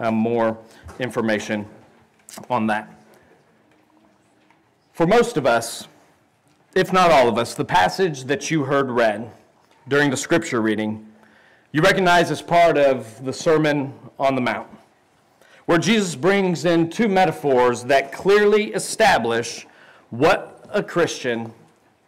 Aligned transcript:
uh, 0.00 0.10
more 0.10 0.58
information 0.98 1.66
on 2.48 2.66
that. 2.66 2.92
For 4.92 5.06
most 5.06 5.36
of 5.36 5.46
us, 5.46 5.86
if 6.74 6.92
not 6.92 7.10
all 7.10 7.28
of 7.28 7.38
us, 7.38 7.54
the 7.54 7.64
passage 7.64 8.24
that 8.24 8.50
you 8.50 8.64
heard 8.64 8.90
read 8.90 9.30
during 9.88 10.10
the 10.10 10.16
scripture 10.16 10.60
reading, 10.60 11.06
you 11.72 11.82
recognize 11.82 12.30
as 12.30 12.42
part 12.42 12.76
of 12.76 13.24
the 13.24 13.32
Sermon 13.32 13.92
on 14.18 14.34
the 14.34 14.40
Mount, 14.40 14.68
where 15.66 15.78
Jesus 15.78 16.16
brings 16.16 16.64
in 16.64 16.90
two 16.90 17.08
metaphors 17.08 17.84
that 17.84 18.12
clearly 18.12 18.72
establish 18.72 19.66
what 20.10 20.68
a 20.70 20.82
Christian 20.82 21.52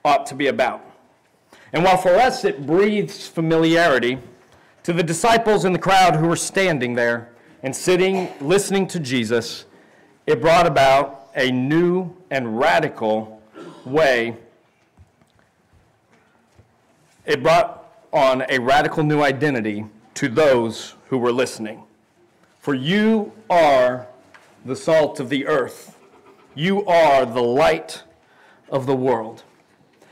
ought 0.04 0.26
to 0.26 0.34
be 0.34 0.48
about. 0.48 0.84
And 1.72 1.84
while 1.84 1.96
for 1.96 2.14
us 2.16 2.44
it 2.44 2.66
breathes 2.66 3.26
familiarity, 3.26 4.18
to 4.82 4.92
the 4.92 5.02
disciples 5.02 5.64
in 5.64 5.72
the 5.72 5.78
crowd 5.78 6.16
who 6.16 6.26
were 6.26 6.36
standing 6.36 6.94
there 6.94 7.31
and 7.62 7.74
sitting, 7.74 8.28
listening 8.40 8.86
to 8.88 8.98
Jesus, 8.98 9.64
it 10.26 10.40
brought 10.40 10.66
about 10.66 11.28
a 11.34 11.50
new 11.50 12.14
and 12.30 12.58
radical 12.58 13.40
way. 13.84 14.36
It 17.24 17.42
brought 17.42 17.88
on 18.12 18.44
a 18.48 18.58
radical 18.58 19.04
new 19.04 19.22
identity 19.22 19.86
to 20.14 20.28
those 20.28 20.94
who 21.08 21.18
were 21.18 21.32
listening. 21.32 21.82
For 22.58 22.74
you 22.74 23.32
are 23.48 24.06
the 24.64 24.76
salt 24.76 25.20
of 25.20 25.28
the 25.28 25.46
earth, 25.46 25.96
you 26.54 26.84
are 26.86 27.24
the 27.24 27.42
light 27.42 28.02
of 28.70 28.86
the 28.86 28.94
world. 28.94 29.44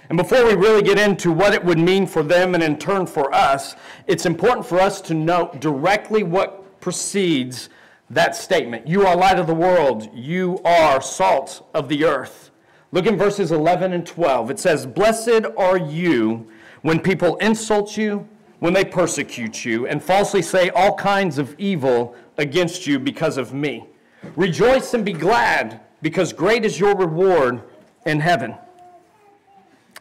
And 0.08 0.16
before 0.16 0.44
we 0.44 0.54
really 0.54 0.82
get 0.82 0.98
into 0.98 1.30
what 1.30 1.54
it 1.54 1.64
would 1.64 1.78
mean 1.78 2.06
for 2.06 2.24
them 2.24 2.54
and 2.54 2.62
in 2.64 2.78
turn 2.78 3.06
for 3.06 3.32
us, 3.32 3.76
it's 4.08 4.26
important 4.26 4.66
for 4.66 4.80
us 4.80 5.00
to 5.02 5.14
note 5.14 5.60
directly 5.60 6.24
what 6.24 6.59
precedes 6.80 7.68
that 8.10 8.34
statement. 8.34 8.86
You 8.86 9.06
are 9.06 9.16
light 9.16 9.38
of 9.38 9.46
the 9.46 9.54
world, 9.54 10.08
you 10.14 10.60
are 10.64 11.00
salt 11.00 11.66
of 11.74 11.88
the 11.88 12.04
earth. 12.04 12.50
Look 12.92 13.06
in 13.06 13.16
verses 13.16 13.52
11 13.52 13.92
and 13.92 14.04
12. 14.04 14.50
It 14.50 14.58
says, 14.58 14.84
Blessed 14.84 15.46
are 15.56 15.78
you 15.78 16.50
when 16.82 16.98
people 16.98 17.36
insult 17.36 17.96
you, 17.96 18.28
when 18.58 18.72
they 18.72 18.84
persecute 18.84 19.64
you, 19.64 19.86
and 19.86 20.02
falsely 20.02 20.42
say 20.42 20.70
all 20.70 20.94
kinds 20.94 21.38
of 21.38 21.54
evil 21.58 22.16
against 22.36 22.86
you 22.86 22.98
because 22.98 23.36
of 23.36 23.54
me. 23.54 23.86
Rejoice 24.34 24.92
and 24.92 25.04
be 25.04 25.12
glad, 25.12 25.80
because 26.02 26.32
great 26.32 26.64
is 26.64 26.80
your 26.80 26.96
reward 26.96 27.62
in 28.06 28.20
heaven. 28.20 28.56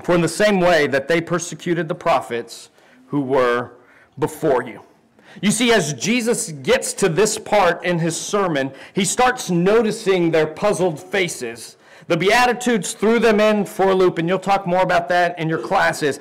For 0.04 0.16
in 0.16 0.22
the 0.22 0.28
same 0.28 0.60
way 0.60 0.88
that 0.88 1.08
they 1.08 1.22
persecuted 1.22 1.88
the 1.88 1.96
prophets 1.96 2.70
who 3.08 3.22
were 3.22 3.74
before 4.18 4.64
you. 4.64 4.82
You 5.42 5.52
see, 5.52 5.72
as 5.72 5.94
Jesus 5.94 6.52
gets 6.52 6.94
to 6.94 7.10
this 7.10 7.38
part 7.38 7.84
in 7.86 8.00
his 8.00 8.20
sermon, 8.20 8.72
he 8.94 9.06
starts 9.06 9.50
noticing 9.50 10.32
their 10.32 10.48
puzzled 10.48 11.00
faces. 11.00 11.78
The 12.08 12.18
Beatitudes 12.18 12.94
threw 12.94 13.20
them 13.20 13.40
in 13.40 13.66
for 13.66 13.90
a 13.90 13.96
loop, 13.96 14.18
and 14.18 14.28
you'll 14.28 14.40
talk 14.40 14.66
more 14.66 14.82
about 14.82 15.08
that 15.10 15.38
in 15.38 15.48
your 15.48 15.60
classes. 15.60 16.20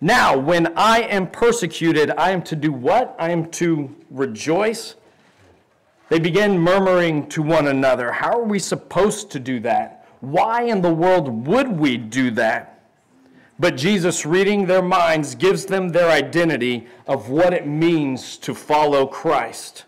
Now, 0.00 0.36
when 0.36 0.72
I 0.76 1.00
am 1.02 1.30
persecuted, 1.30 2.10
I 2.12 2.30
am 2.30 2.42
to 2.42 2.56
do 2.56 2.72
what? 2.72 3.14
I 3.18 3.30
am 3.30 3.50
to 3.52 3.94
rejoice. 4.10 4.96
They 6.08 6.18
begin 6.18 6.58
murmuring 6.58 7.28
to 7.30 7.42
one 7.42 7.68
another. 7.68 8.10
How 8.12 8.38
are 8.38 8.44
we 8.44 8.58
supposed 8.58 9.30
to 9.30 9.38
do 9.38 9.60
that? 9.60 10.06
Why 10.20 10.64
in 10.64 10.82
the 10.82 10.92
world 10.92 11.46
would 11.46 11.68
we 11.68 11.96
do 11.96 12.30
that? 12.32 12.79
But 13.60 13.76
Jesus, 13.76 14.24
reading 14.24 14.64
their 14.64 14.80
minds, 14.80 15.34
gives 15.34 15.66
them 15.66 15.90
their 15.90 16.08
identity 16.08 16.86
of 17.06 17.28
what 17.28 17.52
it 17.52 17.66
means 17.66 18.38
to 18.38 18.54
follow 18.54 19.06
Christ. 19.06 19.84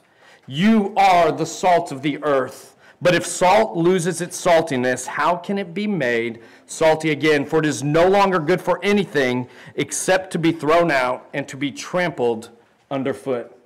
You 0.46 0.92
are 0.94 1.32
the 1.32 1.46
salt 1.46 1.90
of 1.90 2.02
the 2.02 2.22
earth. 2.22 2.76
But 3.00 3.14
if 3.14 3.24
salt 3.24 3.74
loses 3.74 4.20
its 4.20 4.38
saltiness, 4.38 5.06
how 5.06 5.36
can 5.36 5.56
it 5.56 5.72
be 5.72 5.86
made 5.86 6.42
salty 6.66 7.12
again? 7.12 7.46
For 7.46 7.60
it 7.60 7.66
is 7.66 7.82
no 7.82 8.06
longer 8.06 8.38
good 8.38 8.60
for 8.60 8.78
anything 8.84 9.48
except 9.74 10.32
to 10.32 10.38
be 10.38 10.52
thrown 10.52 10.90
out 10.90 11.26
and 11.32 11.48
to 11.48 11.56
be 11.56 11.72
trampled 11.72 12.50
underfoot. 12.90 13.56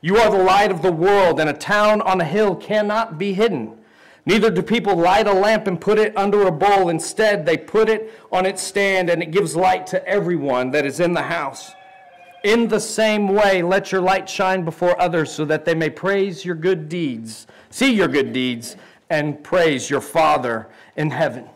You 0.00 0.18
are 0.18 0.30
the 0.30 0.44
light 0.44 0.70
of 0.70 0.80
the 0.80 0.92
world, 0.92 1.40
and 1.40 1.50
a 1.50 1.54
town 1.54 2.02
on 2.02 2.20
a 2.20 2.24
hill 2.24 2.54
cannot 2.54 3.18
be 3.18 3.32
hidden. 3.32 3.79
Neither 4.26 4.50
do 4.50 4.62
people 4.62 4.96
light 4.96 5.26
a 5.26 5.32
lamp 5.32 5.66
and 5.66 5.80
put 5.80 5.98
it 5.98 6.16
under 6.16 6.46
a 6.46 6.52
bowl. 6.52 6.88
Instead, 6.88 7.46
they 7.46 7.56
put 7.56 7.88
it 7.88 8.12
on 8.30 8.46
its 8.46 8.62
stand, 8.62 9.08
and 9.10 9.22
it 9.22 9.30
gives 9.30 9.56
light 9.56 9.86
to 9.88 10.06
everyone 10.06 10.70
that 10.72 10.84
is 10.84 11.00
in 11.00 11.12
the 11.14 11.22
house. 11.22 11.72
In 12.44 12.68
the 12.68 12.80
same 12.80 13.28
way, 13.28 13.62
let 13.62 13.92
your 13.92 14.00
light 14.00 14.28
shine 14.28 14.64
before 14.64 15.00
others 15.00 15.30
so 15.30 15.44
that 15.44 15.64
they 15.64 15.74
may 15.74 15.90
praise 15.90 16.44
your 16.44 16.54
good 16.54 16.88
deeds, 16.88 17.46
see 17.70 17.92
your 17.92 18.08
good 18.08 18.32
deeds, 18.32 18.76
and 19.10 19.42
praise 19.42 19.90
your 19.90 20.00
Father 20.00 20.68
in 20.96 21.10
heaven. 21.10 21.46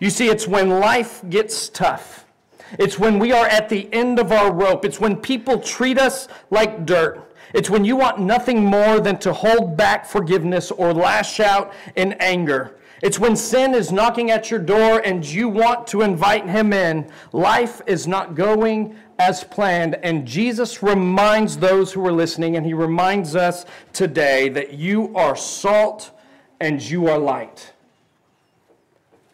You 0.00 0.10
see, 0.10 0.28
it's 0.28 0.48
when 0.48 0.80
life 0.80 1.22
gets 1.28 1.68
tough. 1.68 2.26
It's 2.78 2.98
when 2.98 3.18
we 3.18 3.30
are 3.32 3.46
at 3.46 3.68
the 3.68 3.92
end 3.92 4.18
of 4.18 4.32
our 4.32 4.52
rope. 4.52 4.84
It's 4.84 4.98
when 4.98 5.16
people 5.16 5.60
treat 5.60 5.98
us 5.98 6.26
like 6.50 6.84
dirt. 6.86 7.33
It's 7.54 7.70
when 7.70 7.84
you 7.84 7.94
want 7.94 8.18
nothing 8.18 8.64
more 8.64 8.98
than 8.98 9.16
to 9.18 9.32
hold 9.32 9.76
back 9.76 10.04
forgiveness 10.04 10.72
or 10.72 10.92
lash 10.92 11.38
out 11.38 11.72
in 11.94 12.14
anger. 12.14 12.76
It's 13.00 13.20
when 13.20 13.36
sin 13.36 13.74
is 13.74 13.92
knocking 13.92 14.32
at 14.32 14.50
your 14.50 14.58
door 14.58 15.00
and 15.04 15.24
you 15.24 15.48
want 15.48 15.86
to 15.88 16.02
invite 16.02 16.48
him 16.48 16.72
in. 16.72 17.08
Life 17.32 17.80
is 17.86 18.08
not 18.08 18.34
going 18.34 18.96
as 19.20 19.44
planned. 19.44 19.94
And 20.02 20.26
Jesus 20.26 20.82
reminds 20.82 21.56
those 21.56 21.92
who 21.92 22.04
are 22.04 22.12
listening, 22.12 22.56
and 22.56 22.66
he 22.66 22.74
reminds 22.74 23.36
us 23.36 23.66
today 23.92 24.48
that 24.48 24.72
you 24.74 25.14
are 25.14 25.36
salt 25.36 26.10
and 26.60 26.82
you 26.82 27.06
are 27.06 27.18
light. 27.18 27.72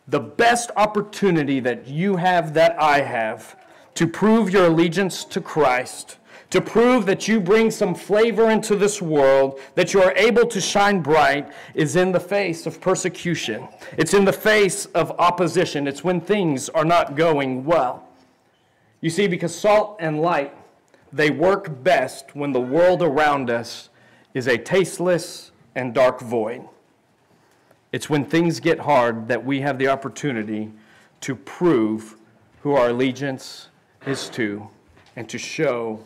The 0.09 0.21
best 0.21 0.71
opportunity 0.77 1.61
that 1.61 1.87
you 1.87 2.17
have, 2.17 2.53
that 2.53 2.79
I 2.79 3.01
have, 3.01 3.57
to 3.95 4.07
prove 4.07 4.51
your 4.51 4.67
allegiance 4.67 5.25
to 5.27 5.41
Christ 5.41 6.19
to 6.51 6.61
prove 6.61 7.07
that 7.07 7.29
you 7.29 7.41
bring 7.41 7.71
some 7.71 7.95
flavor 7.95 8.51
into 8.51 8.75
this 8.75 9.01
world, 9.01 9.61
that 9.77 9.95
you 9.95 10.03
are 10.03 10.13
able 10.17 10.47
to 10.47 10.61
shine 10.61 11.01
bright, 11.01 11.51
is 11.75 11.95
in 11.95 12.11
the 12.11 12.21
face 12.21 12.67
of 12.67 12.81
persecution. 12.81 13.69
It's 13.97 14.15
in 14.15 14.25
the 14.25 14.33
face 14.33 14.87
of 14.87 15.13
opposition. 15.13 15.87
It's 15.87 16.03
when 16.03 16.21
things 16.21 16.69
are 16.69 16.85
not 16.85 17.15
going 17.17 17.65
well. 17.65 18.09
You 19.01 19.11
see, 19.11 19.29
because 19.29 19.55
salt 19.55 19.97
and 20.01 20.21
light, 20.21 20.55
they 21.13 21.31
work 21.31 21.83
best 21.83 22.35
when 22.35 22.53
the 22.53 22.61
world 22.61 23.03
around 23.03 23.49
us 23.49 23.89
is 24.35 24.47
a 24.47 24.59
tasteless 24.59 25.53
and 25.75 25.95
dark 25.95 26.21
void. 26.21 26.69
It's 27.93 28.11
when 28.11 28.25
things 28.25 28.61
get 28.61 28.81
hard 28.81 29.29
that 29.29 29.45
we 29.45 29.61
have 29.61 29.79
the 29.79 29.89
opportunity 29.89 30.71
to 31.23 31.35
prove 31.35 32.17
who 32.63 32.75
our 32.75 32.91
allegiance 32.91 33.69
is 34.07 34.29
to 34.31 34.69
and 35.17 35.29
to 35.29 35.39
show 35.39 36.03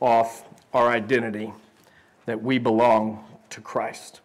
off 0.00 0.44
our 0.72 0.88
identity 0.88 1.52
that 2.26 2.42
we 2.42 2.58
belong 2.58 3.24
to 3.50 3.60
Christ. 3.60 4.20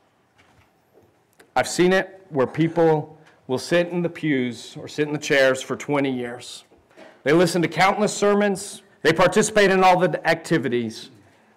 I've 1.56 1.68
seen 1.68 1.94
it 1.94 2.26
where 2.30 2.48
people 2.48 3.18
will 3.48 3.60
sit 3.60 3.90
in 3.90 4.02
the 4.02 4.10
pews 4.10 4.76
or 4.78 4.88
sit 4.88 5.08
in 5.08 5.14
the 5.14 5.20
chairs 5.20 5.62
for 5.62 5.76
20 5.76 6.12
years. 6.12 6.64
They 7.24 7.34
listen 7.34 7.62
to 7.62 7.68
countless 7.68 8.14
sermons, 8.14 8.82
they 9.02 9.14
participate 9.14 9.72
in 9.72 9.84
all 9.84 10.00
the 10.00 10.28
activities, 10.28 11.10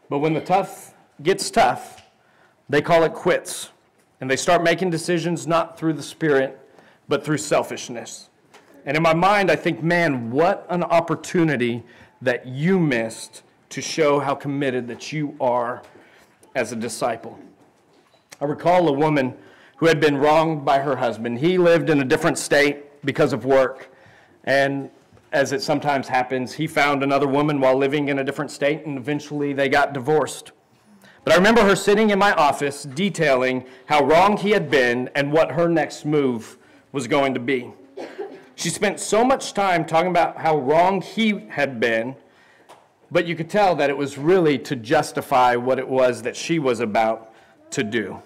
but 0.08 0.18
when 0.18 0.34
the 0.34 0.40
tough 0.40 0.94
gets 1.22 1.50
tough, 1.50 2.02
they 2.68 2.82
call 2.82 3.04
it 3.04 3.14
quits 3.14 3.70
and 4.20 4.30
they 4.30 4.36
start 4.36 4.62
making 4.62 4.90
decisions 4.90 5.46
not 5.46 5.78
through 5.78 5.94
the 5.94 6.02
Spirit, 6.02 6.58
but 7.08 7.24
through 7.24 7.38
selfishness. 7.38 8.28
And 8.84 8.96
in 8.96 9.02
my 9.02 9.14
mind, 9.14 9.50
I 9.50 9.56
think, 9.56 9.82
man, 9.82 10.30
what 10.30 10.66
an 10.70 10.82
opportunity 10.82 11.82
that 12.22 12.46
you 12.46 12.78
missed 12.78 13.42
to 13.70 13.80
show 13.82 14.20
how 14.20 14.34
committed 14.34 14.88
that 14.88 15.12
you 15.12 15.36
are 15.40 15.82
as 16.54 16.72
a 16.72 16.76
disciple. 16.76 17.38
I 18.40 18.44
recall 18.44 18.88
a 18.88 18.92
woman 18.92 19.34
who 19.76 19.86
had 19.86 20.00
been 20.00 20.16
wronged 20.16 20.64
by 20.64 20.80
her 20.80 20.96
husband. 20.96 21.38
He 21.38 21.58
lived 21.58 21.90
in 21.90 22.00
a 22.00 22.04
different 22.04 22.38
state 22.38 23.04
because 23.04 23.32
of 23.32 23.44
work, 23.44 23.90
and 24.44 24.90
as 25.32 25.52
it 25.52 25.62
sometimes 25.62 26.08
happens, 26.08 26.54
he 26.54 26.66
found 26.66 27.02
another 27.02 27.28
woman 27.28 27.60
while 27.60 27.76
living 27.76 28.08
in 28.08 28.18
a 28.18 28.24
different 28.24 28.50
state, 28.50 28.86
and 28.86 28.96
eventually 28.96 29.52
they 29.52 29.68
got 29.68 29.92
divorced. 29.92 30.52
But 31.24 31.34
I 31.34 31.36
remember 31.36 31.62
her 31.62 31.76
sitting 31.76 32.10
in 32.10 32.18
my 32.18 32.32
office 32.32 32.84
detailing 32.84 33.66
how 33.86 34.04
wrong 34.04 34.38
he 34.38 34.50
had 34.50 34.70
been 34.70 35.10
and 35.14 35.30
what 35.32 35.52
her 35.52 35.68
next 35.68 36.06
move 36.06 36.56
was 36.92 37.06
going 37.06 37.34
to 37.34 37.40
be. 37.40 37.70
She 38.54 38.70
spent 38.70 38.98
so 38.98 39.22
much 39.24 39.52
time 39.52 39.84
talking 39.84 40.10
about 40.10 40.38
how 40.38 40.56
wrong 40.58 41.02
he 41.02 41.46
had 41.50 41.78
been 41.78 42.16
but 43.10 43.26
you 43.26 43.34
could 43.34 43.48
tell 43.48 43.74
that 43.76 43.90
it 43.90 43.96
was 43.96 44.18
really 44.18 44.58
to 44.58 44.76
justify 44.76 45.56
what 45.56 45.78
it 45.78 45.88
was 45.88 46.22
that 46.22 46.36
she 46.36 46.58
was 46.58 46.80
about 46.80 47.32
to 47.70 47.82
do, 47.82 48.20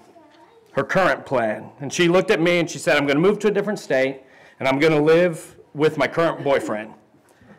her 0.72 0.84
current 0.84 1.24
plan. 1.24 1.70
And 1.80 1.92
she 1.92 2.08
looked 2.08 2.30
at 2.30 2.40
me 2.40 2.58
and 2.58 2.68
she 2.68 2.78
said, 2.78 2.96
I'm 2.96 3.06
going 3.06 3.16
to 3.16 3.22
move 3.22 3.38
to 3.40 3.48
a 3.48 3.50
different 3.50 3.78
state 3.78 4.22
and 4.58 4.68
I'm 4.68 4.78
going 4.78 4.92
to 4.92 5.00
live 5.00 5.56
with 5.74 5.98
my 5.98 6.06
current 6.06 6.42
boyfriend. 6.42 6.92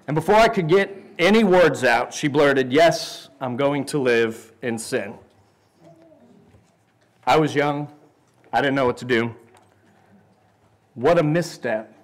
And 0.07 0.15
before 0.15 0.35
I 0.35 0.49
could 0.49 0.67
get 0.67 0.97
any 1.17 1.43
words 1.43 1.83
out, 1.83 2.13
she 2.13 2.27
blurted, 2.27 2.71
Yes, 2.71 3.29
I'm 3.39 3.55
going 3.55 3.85
to 3.85 3.99
live 3.99 4.51
in 4.61 4.77
sin. 4.77 5.15
I 7.25 7.37
was 7.37 7.55
young, 7.55 7.87
I 8.51 8.61
didn't 8.61 8.75
know 8.75 8.85
what 8.85 8.97
to 8.97 9.05
do. 9.05 9.33
What 10.95 11.17
a 11.17 11.23
misstep 11.23 11.95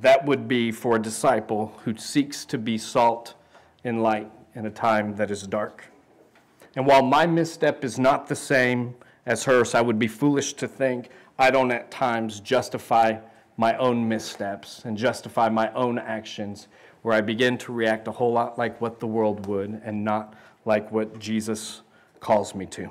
that 0.00 0.24
would 0.26 0.46
be 0.46 0.70
for 0.70 0.96
a 0.96 1.02
disciple 1.02 1.80
who 1.84 1.96
seeks 1.96 2.44
to 2.46 2.58
be 2.58 2.76
salt 2.76 3.34
and 3.82 4.02
light 4.02 4.30
in 4.56 4.66
a 4.66 4.70
time 4.70 5.14
that 5.16 5.30
is 5.30 5.42
dark. 5.42 5.84
And 6.74 6.86
while 6.86 7.02
my 7.02 7.26
misstep 7.26 7.84
is 7.84 7.98
not 7.98 8.26
the 8.26 8.34
same 8.34 8.94
as 9.26 9.44
hers, 9.44 9.74
I 9.74 9.82
would 9.82 9.98
be 9.98 10.08
foolish 10.08 10.54
to 10.54 10.66
think 10.66 11.10
I 11.38 11.50
don't 11.50 11.70
at 11.70 11.90
times 11.90 12.40
justify 12.40 13.18
my 13.58 13.76
own 13.76 14.08
missteps 14.08 14.82
and 14.84 14.96
justify 14.96 15.48
my 15.48 15.72
own 15.74 15.98
actions, 15.98 16.68
where 17.02 17.14
I 17.14 17.20
begin 17.20 17.56
to 17.58 17.72
react 17.72 18.08
a 18.08 18.12
whole 18.12 18.32
lot 18.32 18.58
like 18.58 18.80
what 18.80 18.98
the 18.98 19.06
world 19.06 19.46
would 19.46 19.80
and 19.84 20.02
not 20.02 20.34
like 20.64 20.90
what 20.90 21.18
Jesus 21.18 21.82
calls 22.20 22.54
me 22.54 22.66
to. 22.66 22.90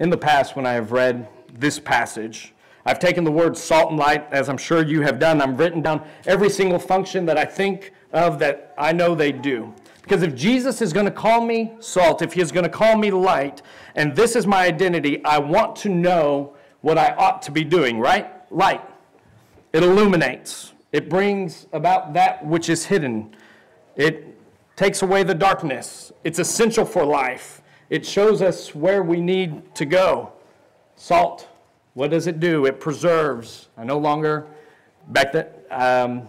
In 0.00 0.10
the 0.10 0.18
past, 0.18 0.56
when 0.56 0.66
I 0.66 0.72
have 0.72 0.92
read 0.92 1.28
this 1.52 1.78
passage, 1.78 2.52
I've 2.84 2.98
taken 2.98 3.24
the 3.24 3.30
word 3.30 3.56
salt 3.56 3.90
and 3.90 3.98
light, 3.98 4.26
as 4.30 4.48
I'm 4.48 4.58
sure 4.58 4.84
you 4.84 5.00
have 5.02 5.18
done. 5.18 5.40
I've 5.40 5.58
written 5.58 5.80
down 5.80 6.04
every 6.26 6.50
single 6.50 6.78
function 6.78 7.24
that 7.26 7.38
I 7.38 7.44
think 7.44 7.92
of 8.12 8.38
that 8.40 8.74
I 8.76 8.92
know 8.92 9.14
they 9.14 9.32
do. 9.32 9.72
Because 10.04 10.22
if 10.22 10.34
Jesus 10.34 10.82
is 10.82 10.92
going 10.92 11.06
to 11.06 11.10
call 11.10 11.40
me 11.40 11.72
salt, 11.80 12.20
if 12.20 12.34
he 12.34 12.42
is 12.42 12.52
going 12.52 12.64
to 12.64 12.70
call 12.70 12.98
me 12.98 13.10
light, 13.10 13.62
and 13.94 14.14
this 14.14 14.36
is 14.36 14.46
my 14.46 14.66
identity, 14.66 15.24
I 15.24 15.38
want 15.38 15.76
to 15.76 15.88
know 15.88 16.54
what 16.82 16.98
I 16.98 17.14
ought 17.14 17.40
to 17.42 17.50
be 17.50 17.64
doing, 17.64 17.98
right? 17.98 18.30
Light. 18.52 18.82
It 19.72 19.82
illuminates, 19.82 20.74
it 20.92 21.08
brings 21.08 21.66
about 21.72 22.12
that 22.12 22.44
which 22.44 22.68
is 22.68 22.84
hidden, 22.84 23.34
it 23.96 24.38
takes 24.76 25.00
away 25.00 25.22
the 25.22 25.34
darkness. 25.34 26.12
It's 26.22 26.38
essential 26.38 26.84
for 26.84 27.06
life, 27.06 27.62
it 27.88 28.04
shows 28.04 28.42
us 28.42 28.74
where 28.74 29.02
we 29.02 29.22
need 29.22 29.74
to 29.74 29.86
go. 29.86 30.32
Salt, 30.96 31.48
what 31.94 32.10
does 32.10 32.26
it 32.26 32.40
do? 32.40 32.66
It 32.66 32.78
preserves. 32.78 33.68
I 33.78 33.84
no 33.84 33.96
longer, 33.96 34.46
back 35.08 35.32
then, 35.32 35.46
um, 35.70 36.28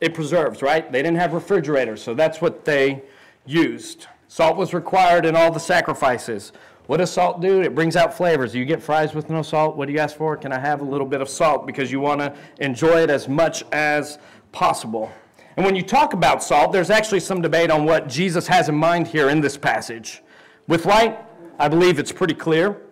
it 0.00 0.14
preserves, 0.14 0.62
right? 0.62 0.90
They 0.90 1.02
didn't 1.02 1.18
have 1.18 1.32
refrigerators, 1.32 2.02
so 2.02 2.14
that's 2.14 2.40
what 2.40 2.64
they 2.64 3.02
used. 3.46 4.06
Salt 4.28 4.56
was 4.56 4.74
required 4.74 5.26
in 5.26 5.36
all 5.36 5.52
the 5.52 5.60
sacrifices. 5.60 6.52
What 6.86 6.98
does 6.98 7.10
salt 7.10 7.40
do? 7.40 7.62
It 7.62 7.74
brings 7.74 7.96
out 7.96 8.14
flavors. 8.14 8.54
You 8.54 8.64
get 8.64 8.82
fries 8.82 9.14
with 9.14 9.30
no 9.30 9.40
salt. 9.40 9.76
What 9.76 9.86
do 9.86 9.94
you 9.94 9.98
ask 9.98 10.16
for? 10.16 10.36
Can 10.36 10.52
I 10.52 10.58
have 10.58 10.82
a 10.82 10.84
little 10.84 11.06
bit 11.06 11.22
of 11.22 11.28
salt? 11.28 11.66
Because 11.66 11.90
you 11.90 12.00
want 12.00 12.20
to 12.20 12.34
enjoy 12.58 13.02
it 13.02 13.10
as 13.10 13.26
much 13.26 13.64
as 13.72 14.18
possible. 14.52 15.10
And 15.56 15.64
when 15.64 15.76
you 15.76 15.82
talk 15.82 16.12
about 16.12 16.42
salt, 16.42 16.72
there's 16.72 16.90
actually 16.90 17.20
some 17.20 17.40
debate 17.40 17.70
on 17.70 17.84
what 17.84 18.08
Jesus 18.08 18.46
has 18.48 18.68
in 18.68 18.74
mind 18.74 19.06
here 19.06 19.30
in 19.30 19.40
this 19.40 19.56
passage. 19.56 20.22
With 20.66 20.84
light, 20.84 21.18
I 21.58 21.68
believe 21.68 21.98
it's 21.98 22.12
pretty 22.12 22.34
clear. 22.34 22.82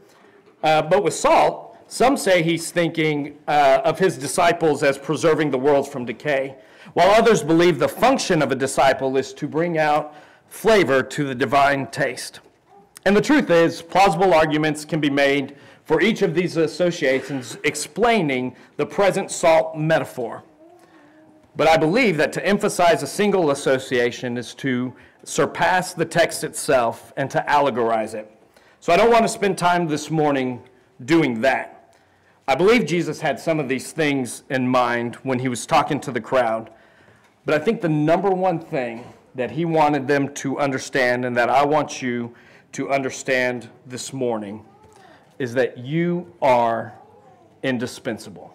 Uh, 0.62 0.80
but 0.80 1.02
with 1.02 1.12
salt, 1.12 1.71
some 1.92 2.16
say 2.16 2.42
he's 2.42 2.70
thinking 2.70 3.36
uh, 3.46 3.82
of 3.84 3.98
his 3.98 4.16
disciples 4.16 4.82
as 4.82 4.96
preserving 4.96 5.50
the 5.50 5.58
world 5.58 5.86
from 5.86 6.06
decay 6.06 6.56
while 6.94 7.10
others 7.10 7.42
believe 7.42 7.78
the 7.78 7.86
function 7.86 8.40
of 8.40 8.50
a 8.50 8.54
disciple 8.54 9.18
is 9.18 9.34
to 9.34 9.46
bring 9.46 9.76
out 9.76 10.14
flavor 10.48 11.02
to 11.02 11.24
the 11.24 11.34
divine 11.34 11.86
taste. 11.88 12.40
And 13.04 13.14
the 13.14 13.20
truth 13.20 13.50
is, 13.50 13.82
plausible 13.82 14.32
arguments 14.32 14.86
can 14.86 15.00
be 15.00 15.10
made 15.10 15.54
for 15.84 16.00
each 16.00 16.22
of 16.22 16.34
these 16.34 16.56
associations 16.56 17.58
explaining 17.62 18.56
the 18.78 18.86
present 18.86 19.30
salt 19.30 19.76
metaphor. 19.76 20.44
But 21.56 21.68
I 21.68 21.76
believe 21.76 22.16
that 22.16 22.32
to 22.32 22.46
emphasize 22.46 23.02
a 23.02 23.06
single 23.06 23.50
association 23.50 24.38
is 24.38 24.54
to 24.54 24.94
surpass 25.24 25.92
the 25.92 26.06
text 26.06 26.42
itself 26.42 27.12
and 27.18 27.30
to 27.30 27.44
allegorize 27.46 28.14
it. 28.14 28.30
So 28.80 28.94
I 28.94 28.96
don't 28.96 29.10
want 29.10 29.24
to 29.24 29.28
spend 29.28 29.58
time 29.58 29.88
this 29.88 30.10
morning 30.10 30.62
doing 31.04 31.42
that. 31.42 31.81
I 32.48 32.56
believe 32.56 32.86
Jesus 32.86 33.20
had 33.20 33.38
some 33.38 33.60
of 33.60 33.68
these 33.68 33.92
things 33.92 34.42
in 34.50 34.66
mind 34.66 35.16
when 35.16 35.38
he 35.38 35.48
was 35.48 35.64
talking 35.64 36.00
to 36.00 36.10
the 36.10 36.20
crowd. 36.20 36.70
But 37.46 37.54
I 37.54 37.58
think 37.58 37.80
the 37.80 37.88
number 37.88 38.30
one 38.30 38.58
thing 38.58 39.04
that 39.34 39.52
he 39.52 39.64
wanted 39.64 40.08
them 40.08 40.34
to 40.34 40.58
understand, 40.58 41.24
and 41.24 41.36
that 41.36 41.48
I 41.48 41.64
want 41.64 42.02
you 42.02 42.34
to 42.72 42.90
understand 42.90 43.70
this 43.86 44.12
morning, 44.12 44.64
is 45.38 45.54
that 45.54 45.78
you 45.78 46.32
are 46.42 46.94
indispensable. 47.62 48.52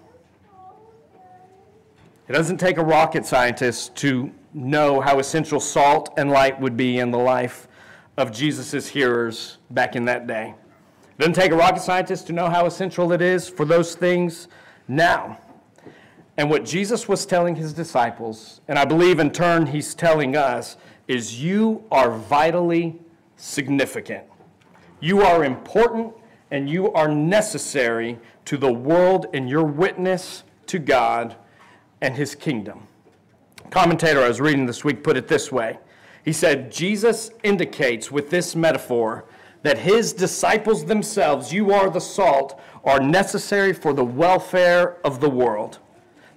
It 2.28 2.34
doesn't 2.34 2.58
take 2.58 2.78
a 2.78 2.84
rocket 2.84 3.26
scientist 3.26 3.96
to 3.98 4.32
know 4.54 5.00
how 5.00 5.20
essential 5.20 5.62
salt 5.62 6.14
and 6.18 6.30
light 6.30 6.60
would 6.60 6.76
be 6.76 7.00
in 7.00 7.12
the 7.12 7.18
life 7.18 7.70
of 8.18 8.34
Jesus' 8.34 8.88
hearers 8.88 9.58
back 9.70 9.96
in 9.96 10.06
that 10.06 10.28
day. 10.28 10.56
Doesn't 11.18 11.34
take 11.34 11.52
a 11.52 11.56
rocket 11.56 11.82
scientist 11.82 12.28
to 12.28 12.34
know 12.34 12.50
how 12.50 12.66
essential 12.66 13.12
it 13.12 13.22
is 13.22 13.50
for 13.50 13.66
those 13.66 13.96
things 13.96 14.48
now. 14.88 15.40
And 16.38 16.50
what 16.50 16.64
Jesus 16.64 17.08
was 17.08 17.26
telling 17.26 17.56
his 17.56 17.74
disciples, 17.74 18.62
and 18.68 18.78
I 18.78 18.86
believe 18.86 19.20
in 19.20 19.32
turn 19.32 19.66
he's 19.66 19.96
telling 19.96 20.36
us, 20.36 20.78
is 21.08 21.42
you 21.42 21.84
are 21.92 22.12
vitally 22.12 23.00
significant. 23.36 24.24
You 25.00 25.22
are 25.22 25.44
important 25.44 26.14
and 26.52 26.70
you 26.70 26.94
are 26.94 27.08
necessary 27.08 28.20
to 28.46 28.58
the 28.58 28.72
world 28.72 29.26
in 29.34 29.48
your 29.48 29.64
witness 29.64 30.44
to 30.68 30.78
God 30.80 31.36
and 32.02 32.16
his 32.16 32.36
kingdom. 32.36 32.88
commentator 33.72 34.22
I 34.22 34.28
was 34.28 34.40
reading 34.40 34.68
this 34.68 34.84
week 34.84 35.04
put 35.04 35.18
it 35.18 35.28
this 35.28 35.52
way. 35.52 35.80
He 36.24 36.34
said, 36.34 36.72
Jesus 36.72 37.32
indicates 37.44 38.12
with 38.12 38.30
this 38.30 38.56
metaphor 38.56 39.26
that 39.64 39.80
his 39.80 40.14
disciples 40.14 40.86
themselves, 40.86 41.52
you 41.52 41.72
are 41.74 41.90
the 41.90 42.00
salt, 42.02 42.60
are 42.84 43.00
necessary 43.00 43.74
for 43.74 43.94
the 43.94 44.06
welfare 44.06 44.98
of 45.04 45.20
the 45.20 45.30
world. 45.30 45.80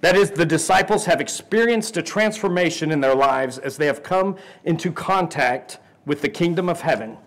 That 0.01 0.15
is, 0.15 0.31
the 0.31 0.45
disciples 0.45 1.05
have 1.05 1.21
experienced 1.21 1.95
a 1.97 2.01
transformation 2.01 2.91
in 2.91 3.01
their 3.01 3.15
lives 3.15 3.57
as 3.59 3.77
they 3.77 3.85
have 3.85 4.01
come 4.01 4.35
into 4.63 4.91
contact 4.91 5.77
with 6.05 6.21
the 6.21 6.29
kingdom 6.29 6.67
of 6.67 6.81
heaven. 6.81 7.17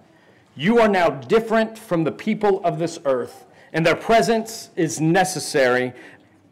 You 0.56 0.80
are 0.80 0.88
now 0.88 1.10
different 1.10 1.78
from 1.78 2.04
the 2.04 2.12
people 2.12 2.60
of 2.64 2.78
this 2.78 2.98
earth, 3.04 3.46
and 3.72 3.86
their 3.86 3.96
presence 3.96 4.70
is 4.76 5.00
necessary, 5.00 5.92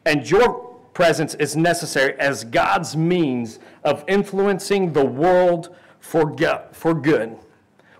and 0.04 0.28
your 0.28 0.72
presence 0.94 1.34
is 1.34 1.56
necessary 1.56 2.14
as 2.18 2.44
God's 2.44 2.96
means 2.96 3.58
of 3.82 4.04
influencing 4.06 4.92
the 4.92 5.04
world 5.04 5.74
for 5.98 6.24
good. 6.34 7.36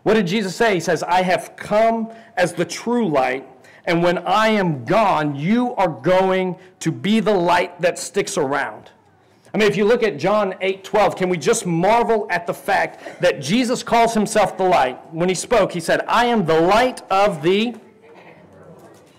What 0.03 0.15
did 0.15 0.27
Jesus 0.27 0.57
say? 0.57 0.75
He 0.75 0.81
says, 0.81 1.03
I 1.03 1.23
have 1.23 1.55
come 1.57 2.13
as 2.37 2.55
the 2.55 2.65
true 2.65 3.09
light 3.09 3.47
and 3.85 4.03
when 4.03 4.19
I 4.19 4.49
am 4.49 4.85
gone, 4.85 5.35
you 5.35 5.75
are 5.75 5.89
going 5.89 6.57
to 6.81 6.93
be 6.93 7.21
the 7.21 7.35
light 7.35 7.81
that 7.81 7.99
sticks 7.99 8.39
around. 8.39 8.91
I 9.53 9.59
mean, 9.59 9.69
if 9.69 9.77
you 9.77 9.85
look 9.85 10.03
at 10.03 10.19
John 10.19 10.55
8 10.61 10.85
12, 10.85 11.17
can 11.17 11.29
we 11.29 11.37
just 11.37 11.67
marvel 11.67 12.27
at 12.31 12.47
the 12.47 12.55
fact 12.55 13.21
that 13.21 13.43
Jesus 13.43 13.83
calls 13.83 14.15
himself 14.15 14.57
the 14.57 14.65
light? 14.65 14.99
When 15.13 15.29
he 15.29 15.35
spoke, 15.35 15.73
he 15.73 15.81
said, 15.81 16.03
I 16.07 16.27
am 16.27 16.47
the 16.47 16.59
light 16.59 17.03
of 17.11 17.43
the. 17.43 17.75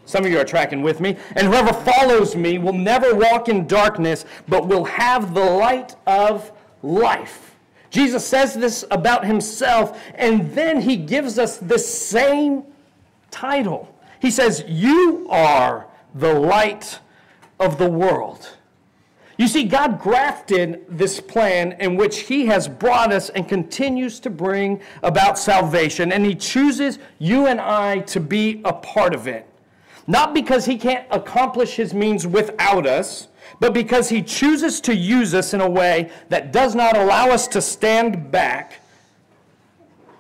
Some 0.06 0.26
of 0.26 0.32
you 0.32 0.40
are 0.40 0.46
tracking 0.46 0.82
with 0.82 1.00
me. 1.00 1.18
And 1.36 1.48
whoever 1.48 1.72
follows 1.74 2.36
me 2.36 2.58
will 2.58 2.74
never 2.74 3.14
walk 3.14 3.48
in 3.48 3.68
darkness, 3.68 4.26
but 4.48 4.68
will 4.68 4.86
have 4.86 5.34
the 5.34 5.46
light 5.46 5.96
of 6.08 6.52
life. 6.82 7.53
Jesus 7.94 8.26
says 8.26 8.56
this 8.56 8.84
about 8.90 9.24
himself, 9.24 10.02
and 10.16 10.52
then 10.54 10.82
he 10.82 10.98
gives 10.98 11.38
us 11.38 11.58
the 11.58 11.78
same 11.78 12.64
title. 13.30 13.96
He 14.20 14.32
says, 14.32 14.66
You 14.68 15.28
are 15.30 15.86
the 16.16 16.34
light 16.34 17.00
of 17.60 17.78
the 17.78 17.88
world. 17.88 18.50
You 19.38 19.48
see, 19.48 19.66
God 19.66 20.00
grafted 20.00 20.86
this 20.90 21.20
plan 21.20 21.74
in 21.80 21.96
which 21.96 22.22
He 22.22 22.48
has 22.48 22.68
brought 22.68 23.14
us 23.14 23.30
and 23.30 23.48
continues 23.48 24.20
to 24.22 24.32
bring 24.32 24.82
about 25.04 25.38
salvation, 25.38 26.12
and 26.12 26.26
He 26.26 26.34
chooses 26.34 26.98
you 27.20 27.46
and 27.46 27.62
I 27.62 28.00
to 28.00 28.20
be 28.20 28.62
a 28.66 28.74
part 28.74 29.14
of 29.14 29.28
it. 29.28 29.48
Not 30.08 30.34
because 30.34 30.66
He 30.66 30.78
can't 30.78 31.06
accomplish 31.12 31.76
His 31.76 31.94
means 31.94 32.28
without 32.28 32.86
us, 32.86 33.28
but 33.60 33.74
because 33.74 34.10
He 34.10 34.22
chooses 34.22 34.82
to 34.82 34.96
use 34.96 35.34
us 35.34 35.54
in 35.54 35.62
a 35.62 35.70
way 35.70 36.12
that 36.30 36.52
does 36.52 36.76
not 36.76 36.98
allow 36.98 37.30
us 37.30 37.48
to 37.50 37.62
stand 37.62 38.32
back 38.32 38.82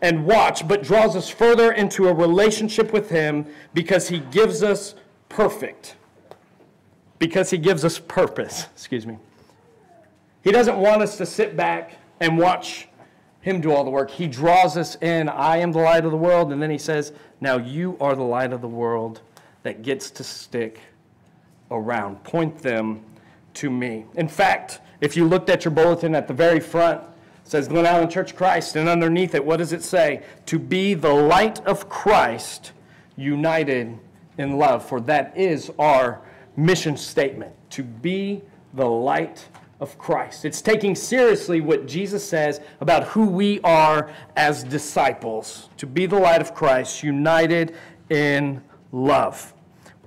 and 0.01 0.25
watch, 0.25 0.67
but 0.67 0.83
draws 0.83 1.15
us 1.15 1.29
further 1.29 1.71
into 1.71 2.07
a 2.07 2.13
relationship 2.13 2.93
with 2.93 3.09
Him 3.09 3.45
because 3.73 4.07
He 4.07 4.19
gives 4.19 4.63
us 4.63 4.95
perfect. 5.29 5.95
Because 7.19 7.49
He 7.49 7.57
gives 7.57 7.83
us 7.83 7.99
purpose. 7.99 8.67
Excuse 8.73 9.05
me. 9.05 9.17
He 10.43 10.51
doesn't 10.51 10.77
want 10.77 11.01
us 11.01 11.17
to 11.17 11.25
sit 11.25 11.55
back 11.55 11.97
and 12.19 12.37
watch 12.37 12.87
Him 13.41 13.59
do 13.59 13.71
all 13.71 13.83
the 13.83 13.89
work. 13.89 14.11
He 14.11 14.27
draws 14.27 14.77
us 14.77 14.95
in. 15.01 15.27
I 15.27 15.57
am 15.57 15.71
the 15.71 15.79
light 15.79 16.05
of 16.05 16.11
the 16.11 16.17
world. 16.17 16.53
And 16.53 16.61
then 16.61 16.69
He 16.69 16.77
says, 16.77 17.13
Now 17.41 17.57
you 17.57 17.97
are 17.99 18.15
the 18.15 18.23
light 18.23 18.53
of 18.53 18.61
the 18.61 18.67
world 18.67 19.21
that 19.63 19.81
gets 19.81 20.11
to 20.11 20.23
stick 20.23 20.79
around. 21.71 22.23
Point 22.23 22.57
them 22.59 23.03
to 23.55 23.69
me. 23.69 24.05
In 24.15 24.27
fact, 24.27 24.79
if 25.01 25.17
you 25.17 25.25
looked 25.25 25.49
at 25.49 25.65
your 25.65 25.73
bulletin 25.73 26.15
at 26.15 26.27
the 26.27 26.33
very 26.33 26.59
front, 26.59 27.01
it 27.01 27.49
says 27.49 27.67
Glen 27.67 27.85
Allen 27.85 28.09
Church 28.09 28.35
Christ, 28.35 28.75
and 28.75 28.87
underneath 28.87 29.35
it, 29.35 29.43
what 29.43 29.57
does 29.57 29.73
it 29.73 29.83
say? 29.83 30.23
To 30.45 30.59
be 30.59 30.93
the 30.93 31.13
light 31.13 31.65
of 31.65 31.89
Christ 31.89 32.71
united 33.17 33.97
in 34.37 34.57
love, 34.57 34.85
for 34.85 35.01
that 35.01 35.35
is 35.37 35.71
our 35.77 36.21
mission 36.55 36.95
statement 36.95 37.53
to 37.71 37.83
be 37.83 38.41
the 38.73 38.85
light 38.85 39.45
of 39.79 39.97
Christ. 39.97 40.45
It's 40.45 40.61
taking 40.61 40.95
seriously 40.95 41.59
what 41.59 41.87
Jesus 41.87 42.27
says 42.27 42.61
about 42.79 43.03
who 43.03 43.25
we 43.25 43.59
are 43.61 44.09
as 44.35 44.63
disciples 44.63 45.69
to 45.77 45.85
be 45.85 46.05
the 46.05 46.17
light 46.17 46.41
of 46.41 46.55
Christ, 46.55 47.03
united 47.03 47.75
in 48.09 48.63
love. 48.91 49.52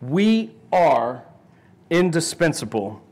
We 0.00 0.54
are 0.72 1.24
indispensable. 1.90 3.02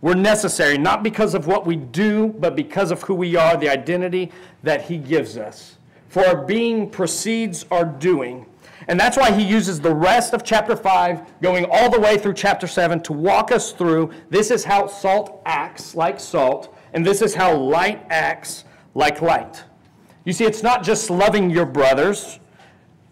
We're 0.00 0.14
necessary, 0.14 0.78
not 0.78 1.02
because 1.02 1.34
of 1.34 1.46
what 1.46 1.66
we 1.66 1.76
do, 1.76 2.28
but 2.38 2.54
because 2.54 2.90
of 2.90 3.02
who 3.02 3.14
we 3.14 3.36
are, 3.36 3.56
the 3.56 3.68
identity 3.68 4.30
that 4.62 4.82
He 4.82 4.96
gives 4.96 5.36
us. 5.36 5.78
For 6.08 6.24
our 6.26 6.36
being 6.36 6.88
precedes 6.88 7.66
our 7.70 7.84
doing. 7.84 8.46
And 8.86 8.98
that's 8.98 9.18
why 9.18 9.30
he 9.30 9.42
uses 9.42 9.80
the 9.80 9.94
rest 9.94 10.32
of 10.32 10.42
chapter 10.42 10.74
5, 10.74 11.42
going 11.42 11.66
all 11.70 11.90
the 11.90 12.00
way 12.00 12.16
through 12.16 12.34
chapter 12.34 12.66
7, 12.66 13.00
to 13.02 13.12
walk 13.12 13.52
us 13.52 13.72
through 13.72 14.10
this 14.30 14.50
is 14.50 14.64
how 14.64 14.86
salt 14.86 15.42
acts 15.44 15.94
like 15.94 16.18
salt, 16.18 16.74
and 16.94 17.04
this 17.04 17.20
is 17.20 17.34
how 17.34 17.54
light 17.54 18.06
acts 18.08 18.64
like 18.94 19.20
light. 19.20 19.62
You 20.24 20.32
see, 20.32 20.44
it's 20.44 20.62
not 20.62 20.82
just 20.82 21.10
loving 21.10 21.50
your 21.50 21.66
brothers, 21.66 22.38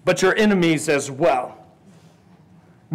but 0.07 0.23
your 0.23 0.35
enemies 0.37 0.89
as 0.89 1.11
well. 1.11 1.66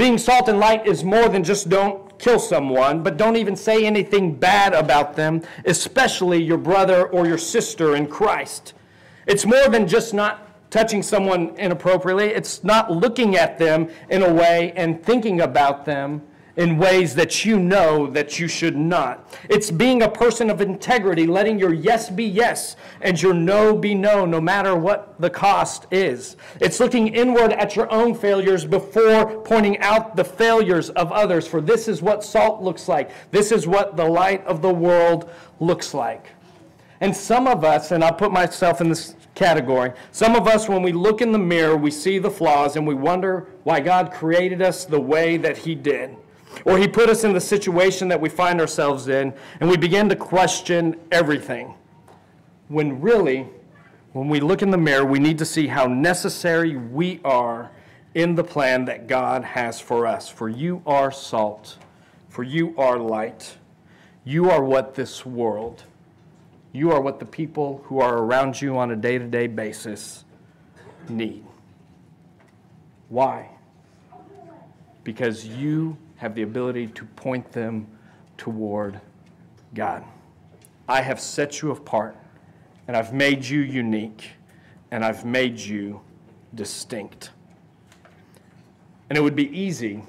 Being 0.01 0.17
salt 0.17 0.49
and 0.49 0.59
light 0.59 0.87
is 0.87 1.03
more 1.03 1.29
than 1.29 1.43
just 1.43 1.69
don't 1.69 2.17
kill 2.17 2.39
someone, 2.39 3.03
but 3.03 3.17
don't 3.17 3.35
even 3.35 3.55
say 3.55 3.85
anything 3.85 4.33
bad 4.33 4.73
about 4.73 5.15
them, 5.15 5.43
especially 5.63 6.41
your 6.41 6.57
brother 6.57 7.05
or 7.09 7.27
your 7.27 7.37
sister 7.37 7.95
in 7.95 8.07
Christ. 8.07 8.73
It's 9.27 9.45
more 9.45 9.69
than 9.69 9.87
just 9.87 10.11
not 10.11 10.71
touching 10.71 11.03
someone 11.03 11.49
inappropriately. 11.55 12.29
It's 12.29 12.63
not 12.63 12.91
looking 12.91 13.35
at 13.35 13.59
them 13.59 13.89
in 14.09 14.23
a 14.23 14.33
way 14.33 14.73
and 14.75 15.03
thinking 15.03 15.39
about 15.39 15.85
them 15.85 16.23
in 16.55 16.77
ways 16.77 17.15
that 17.15 17.45
you 17.45 17.59
know 17.59 18.07
that 18.07 18.39
you 18.39 18.47
should 18.47 18.75
not. 18.75 19.33
It's 19.49 19.71
being 19.71 20.01
a 20.01 20.09
person 20.09 20.49
of 20.49 20.61
integrity, 20.61 21.25
letting 21.25 21.57
your 21.57 21.73
yes 21.73 22.09
be 22.09 22.25
yes 22.25 22.75
and 23.01 23.21
your 23.21 23.33
no 23.33 23.75
be 23.75 23.95
no, 23.95 24.25
no 24.25 24.41
matter 24.41 24.75
what 24.75 25.19
the 25.19 25.29
cost 25.29 25.87
is. 25.91 26.35
It's 26.59 26.79
looking 26.79 27.07
inward 27.09 27.53
at 27.53 27.75
your 27.75 27.91
own 27.91 28.15
failures 28.15 28.65
before 28.65 29.41
pointing 29.43 29.79
out 29.79 30.15
the 30.15 30.23
failures 30.23 30.89
of 30.91 31.11
others, 31.11 31.47
for 31.47 31.61
this 31.61 31.87
is 31.87 32.01
what 32.01 32.23
salt 32.23 32.61
looks 32.61 32.87
like. 32.87 33.11
This 33.31 33.51
is 33.51 33.67
what 33.67 33.95
the 33.95 34.05
light 34.05 34.45
of 34.45 34.61
the 34.61 34.73
world 34.73 35.29
looks 35.59 35.93
like. 35.93 36.27
And 36.99 37.15
some 37.15 37.47
of 37.47 37.63
us, 37.63 37.91
and 37.91 38.03
I'll 38.03 38.13
put 38.13 38.31
myself 38.31 38.79
in 38.79 38.89
this 38.89 39.15
category. 39.33 39.91
Some 40.11 40.35
of 40.35 40.47
us, 40.47 40.69
when 40.69 40.83
we 40.83 40.91
look 40.91 41.21
in 41.21 41.31
the 41.31 41.39
mirror, 41.39 41.75
we 41.75 41.89
see 41.89 42.19
the 42.19 42.29
flaws 42.29 42.75
and 42.75 42.85
we 42.85 42.93
wonder 42.93 43.47
why 43.63 43.79
God 43.79 44.11
created 44.11 44.61
us 44.61 44.85
the 44.85 44.99
way 44.99 45.37
that 45.37 45.57
He 45.57 45.73
did. 45.73 46.15
Or 46.65 46.77
He 46.77 46.87
put 46.87 47.09
us 47.09 47.23
in 47.23 47.33
the 47.33 47.41
situation 47.41 48.07
that 48.09 48.19
we 48.19 48.29
find 48.29 48.59
ourselves 48.59 49.07
in, 49.07 49.33
and 49.59 49.69
we 49.69 49.77
begin 49.77 50.09
to 50.09 50.15
question 50.15 50.95
everything. 51.11 51.75
When 52.67 53.01
really, 53.01 53.47
when 54.13 54.29
we 54.29 54.39
look 54.39 54.61
in 54.61 54.71
the 54.71 54.77
mirror, 54.77 55.05
we 55.05 55.19
need 55.19 55.37
to 55.39 55.45
see 55.45 55.67
how 55.67 55.85
necessary 55.85 56.77
we 56.77 57.19
are 57.23 57.71
in 58.13 58.35
the 58.35 58.43
plan 58.43 58.85
that 58.85 59.07
God 59.07 59.43
has 59.43 59.79
for 59.79 60.05
us. 60.05 60.29
For 60.29 60.49
you 60.49 60.81
are 60.85 61.11
salt, 61.11 61.77
for 62.29 62.43
you 62.43 62.75
are 62.77 62.97
light, 62.97 63.57
you 64.23 64.49
are 64.49 64.63
what 64.63 64.95
this 64.95 65.25
world 65.25 65.83
you 66.73 66.91
are 66.91 67.01
what 67.01 67.19
the 67.19 67.25
people 67.25 67.81
who 67.85 67.99
are 67.99 68.17
around 68.17 68.61
you 68.61 68.77
on 68.77 68.91
a 68.91 68.95
day 68.95 69.17
to 69.17 69.25
day 69.25 69.47
basis 69.47 70.23
need. 71.09 71.43
Why? 73.09 73.49
Because 75.03 75.45
you 75.45 75.97
have 76.21 76.35
the 76.35 76.43
ability 76.43 76.85
to 76.85 77.03
point 77.03 77.51
them 77.51 77.87
toward 78.37 79.01
God. 79.73 80.03
I 80.87 81.01
have 81.01 81.19
set 81.19 81.63
you 81.63 81.71
apart, 81.71 82.15
and 82.87 82.95
I've 82.95 83.11
made 83.11 83.43
you 83.43 83.61
unique, 83.61 84.29
and 84.91 85.03
I've 85.03 85.25
made 85.25 85.57
you 85.57 85.99
distinct. 86.53 87.31
And 89.09 89.17
it 89.17 89.21
would 89.21 89.35
be 89.35 89.49
easy 89.49 90.03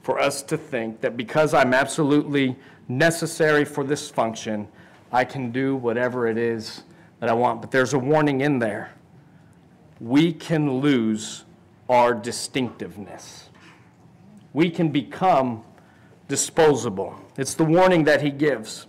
for 0.00 0.18
us 0.18 0.40
to 0.44 0.56
think 0.56 1.02
that 1.02 1.18
because 1.18 1.52
I'm 1.52 1.74
absolutely 1.74 2.56
necessary 2.88 3.66
for 3.66 3.84
this 3.84 4.08
function, 4.08 4.66
I 5.12 5.24
can 5.26 5.52
do 5.52 5.76
whatever 5.76 6.28
it 6.28 6.38
is 6.38 6.84
that 7.18 7.28
I 7.28 7.34
want. 7.34 7.60
But 7.60 7.70
there's 7.70 7.92
a 7.92 7.98
warning 7.98 8.40
in 8.40 8.58
there. 8.58 8.94
We 10.00 10.32
can 10.32 10.80
lose 10.80 11.44
our 11.90 12.14
distinctiveness. 12.14 13.49
We 14.52 14.70
can 14.70 14.90
become 14.90 15.64
disposable. 16.28 17.14
It's 17.36 17.54
the 17.54 17.64
warning 17.64 18.04
that 18.04 18.22
he 18.22 18.30
gives. 18.30 18.86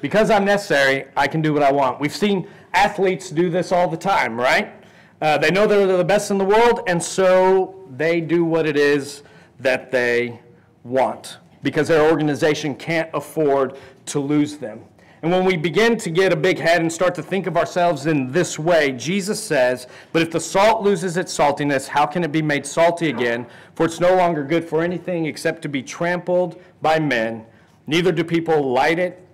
Because 0.00 0.30
I'm 0.30 0.44
necessary, 0.44 1.06
I 1.16 1.28
can 1.28 1.42
do 1.42 1.52
what 1.52 1.62
I 1.62 1.70
want. 1.70 2.00
We've 2.00 2.14
seen 2.14 2.48
athletes 2.74 3.30
do 3.30 3.50
this 3.50 3.70
all 3.70 3.88
the 3.88 3.96
time, 3.96 4.38
right? 4.38 4.72
Uh, 5.20 5.38
they 5.38 5.50
know 5.50 5.66
they're 5.66 5.96
the 5.96 6.04
best 6.04 6.32
in 6.32 6.38
the 6.38 6.44
world, 6.44 6.80
and 6.88 7.00
so 7.00 7.86
they 7.96 8.20
do 8.20 8.44
what 8.44 8.66
it 8.66 8.76
is 8.76 9.22
that 9.60 9.92
they 9.92 10.40
want 10.82 11.38
because 11.62 11.86
their 11.86 12.10
organization 12.10 12.74
can't 12.74 13.08
afford 13.14 13.78
to 14.06 14.18
lose 14.18 14.56
them. 14.56 14.80
And 15.22 15.30
when 15.30 15.44
we 15.44 15.56
begin 15.56 15.96
to 15.98 16.10
get 16.10 16.32
a 16.32 16.36
big 16.36 16.58
head 16.58 16.80
and 16.80 16.92
start 16.92 17.14
to 17.14 17.22
think 17.22 17.46
of 17.46 17.56
ourselves 17.56 18.06
in 18.06 18.32
this 18.32 18.58
way, 18.58 18.90
Jesus 18.90 19.40
says, 19.40 19.86
But 20.12 20.22
if 20.22 20.32
the 20.32 20.40
salt 20.40 20.82
loses 20.82 21.16
its 21.16 21.36
saltiness, 21.36 21.86
how 21.86 22.06
can 22.06 22.24
it 22.24 22.32
be 22.32 22.42
made 22.42 22.66
salty 22.66 23.08
again? 23.08 23.46
For 23.76 23.86
it's 23.86 24.00
no 24.00 24.16
longer 24.16 24.42
good 24.42 24.68
for 24.68 24.82
anything 24.82 25.26
except 25.26 25.62
to 25.62 25.68
be 25.68 25.80
trampled 25.80 26.60
by 26.82 26.98
men. 26.98 27.46
Neither 27.86 28.10
do 28.10 28.24
people 28.24 28.72
light 28.72 28.98
it, 28.98 29.24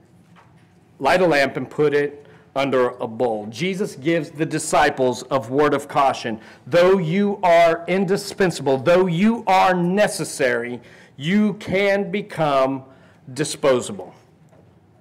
light 0.98 1.22
a 1.22 1.26
lamp 1.26 1.56
and 1.56 1.70
put 1.70 1.94
it 1.94 2.26
under 2.54 2.90
a 2.98 3.06
bowl. 3.06 3.46
Jesus 3.46 3.96
gives 3.96 4.30
the 4.30 4.44
disciples 4.44 5.24
a 5.30 5.40
word 5.40 5.72
of 5.72 5.88
caution. 5.88 6.38
Though 6.66 6.98
you 6.98 7.38
are 7.42 7.84
indispensable, 7.88 8.76
though 8.76 9.06
you 9.06 9.42
are 9.46 9.72
necessary, 9.72 10.82
you 11.16 11.54
can 11.54 12.10
become 12.10 12.84
disposable. 13.32 14.14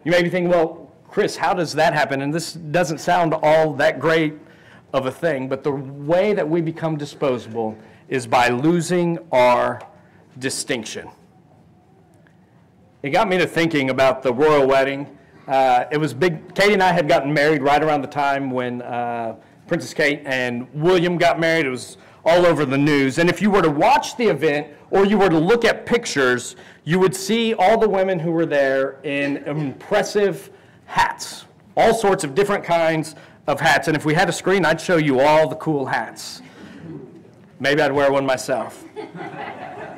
You 0.08 0.12
may 0.12 0.24
be 0.24 0.30
thinking, 0.30 0.50
well, 0.50 0.90
Chris, 1.10 1.36
how 1.36 1.54
does 1.54 1.74
that 1.74 1.94
happen? 1.94 2.22
And 2.22 2.34
this 2.34 2.54
doesn't 2.54 3.00
sound 3.00 3.34
all 3.34 3.74
that 3.74 4.00
great 4.00 4.36
of 4.94 5.06
a 5.06 5.12
thing, 5.12 5.50
but 5.50 5.66
the 5.66 5.72
way 5.74 6.32
that 6.32 6.48
we 6.48 6.62
become 6.62 6.96
disposable 6.96 7.78
is 8.08 8.26
by 8.26 8.48
losing 8.48 9.20
our 9.34 9.82
distinction. 10.40 11.10
It 13.04 13.10
got 13.10 13.28
me 13.28 13.38
to 13.38 13.46
thinking 13.46 13.90
about 13.90 14.24
the 14.24 14.34
royal 14.34 14.66
wedding. 14.66 15.18
Uh, 15.46 15.84
it 15.92 15.98
was 15.98 16.14
big. 16.14 16.56
Katie 16.56 16.72
and 16.72 16.82
I 16.82 16.94
had 16.94 17.10
gotten 17.10 17.34
married 17.34 17.62
right 17.62 17.84
around 17.84 18.02
the 18.02 18.08
time 18.08 18.50
when 18.50 18.84
uh, 18.84 19.36
Princess 19.68 19.94
Kate 19.94 20.22
and 20.24 20.74
William 20.74 21.18
got 21.18 21.38
married. 21.38 21.66
It 21.66 21.70
was 21.72 21.98
all 22.24 22.46
over 22.46 22.64
the 22.64 22.78
news. 22.78 23.18
And 23.18 23.30
if 23.30 23.42
you 23.42 23.52
were 23.52 23.62
to 23.62 23.70
watch 23.70 24.16
the 24.16 24.28
event 24.28 24.68
or 24.92 25.06
you 25.06 25.18
were 25.18 25.30
to 25.30 25.40
look 25.40 25.66
at 25.66 25.86
pictures, 25.86 26.56
you 26.84 27.00
would 27.00 27.16
see 27.16 27.54
all 27.54 27.78
the 27.78 27.90
women 27.90 28.20
who 28.20 28.32
were 28.32 28.46
there 28.46 29.00
in 29.04 29.38
impressive 29.38 30.50
hats, 30.86 31.46
all 31.76 31.94
sorts 31.94 32.24
of 32.24 32.34
different 32.34 32.64
kinds 32.64 33.16
of 33.48 33.60
hats. 33.60 33.88
And 33.88 33.98
if 33.98 34.06
we 34.06 34.14
had 34.14 34.30
a 34.30 34.32
screen, 34.32 34.66
I'd 34.66 34.80
show 34.80 34.98
you 34.98 35.20
all 35.20 35.48
the 35.48 35.56
cool 35.56 35.86
hats. 35.86 36.42
Maybe 37.60 37.82
I'd 37.82 37.92
wear 37.92 38.12
one 38.12 38.26
myself. 38.26 38.86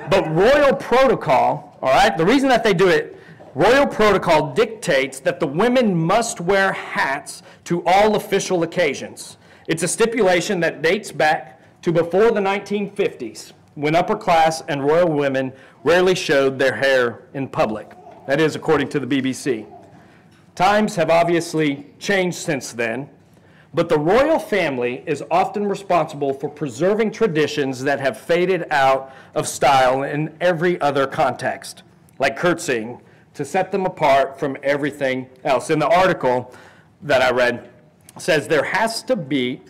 but 0.10 0.27
royal 0.31 0.75
protocol, 0.75 1.77
all 1.81 1.91
right, 1.91 2.17
the 2.17 2.25
reason 2.25 2.50
that 2.50 2.63
they 2.63 2.74
do 2.74 2.88
it, 2.88 3.19
royal 3.53 3.86
protocol 3.86 4.53
dictates 4.53 5.19
that 5.19 5.39
the 5.39 5.48
women 5.48 5.96
must 5.96 6.39
wear 6.39 6.72
hats 6.72 7.43
to 7.65 7.84
all 7.86 8.15
official 8.15 8.63
occasions. 8.63 9.38
It's 9.67 9.84
a 9.84 9.88
stipulation 9.88 10.60
that 10.62 10.81
dates 10.81 11.12
back 11.12 11.62
to 11.84 11.91
before 11.91 12.31
the 12.31 12.39
1950s 12.39 13.53
when 13.80 13.96
upper 13.96 14.16
class 14.16 14.62
and 14.68 14.84
royal 14.84 15.10
women 15.10 15.54
rarely 15.86 16.14
showed 16.14 16.60
their 16.60 16.76
hair 16.76 17.24
in 17.34 17.48
public. 17.48 17.90
That 18.28 18.42
is, 18.42 18.58
according 18.58 18.90
to 18.90 19.00
the 19.00 19.08
BBC. 19.08 19.66
Times 20.54 20.98
have 20.98 21.10
obviously 21.10 21.88
changed 21.98 22.36
since 22.36 22.74
then, 22.74 23.10
but 23.74 23.88
the 23.88 23.98
royal 23.98 24.38
family 24.38 25.02
is 25.06 25.24
often 25.32 25.66
responsible 25.66 26.34
for 26.34 26.50
preserving 26.50 27.12
traditions 27.12 27.82
that 27.84 28.02
have 28.02 28.20
faded 28.20 28.66
out 28.70 29.14
of 29.34 29.48
style 29.48 30.04
in 30.04 30.36
every 30.42 30.80
other 30.82 31.08
context, 31.08 31.84
like 32.20 32.36
curtsying, 32.36 33.00
to 33.34 33.46
set 33.46 33.72
them 33.72 33.86
apart 33.86 34.38
from 34.38 34.58
everything 34.62 35.30
else. 35.46 35.70
In 35.70 35.80
the 35.80 35.88
article 35.88 36.54
that 37.04 37.22
I 37.22 37.32
read, 37.32 37.70
says 38.18 38.46
there 38.46 38.66
has 38.66 39.02
to 39.04 39.16
be 39.16 39.62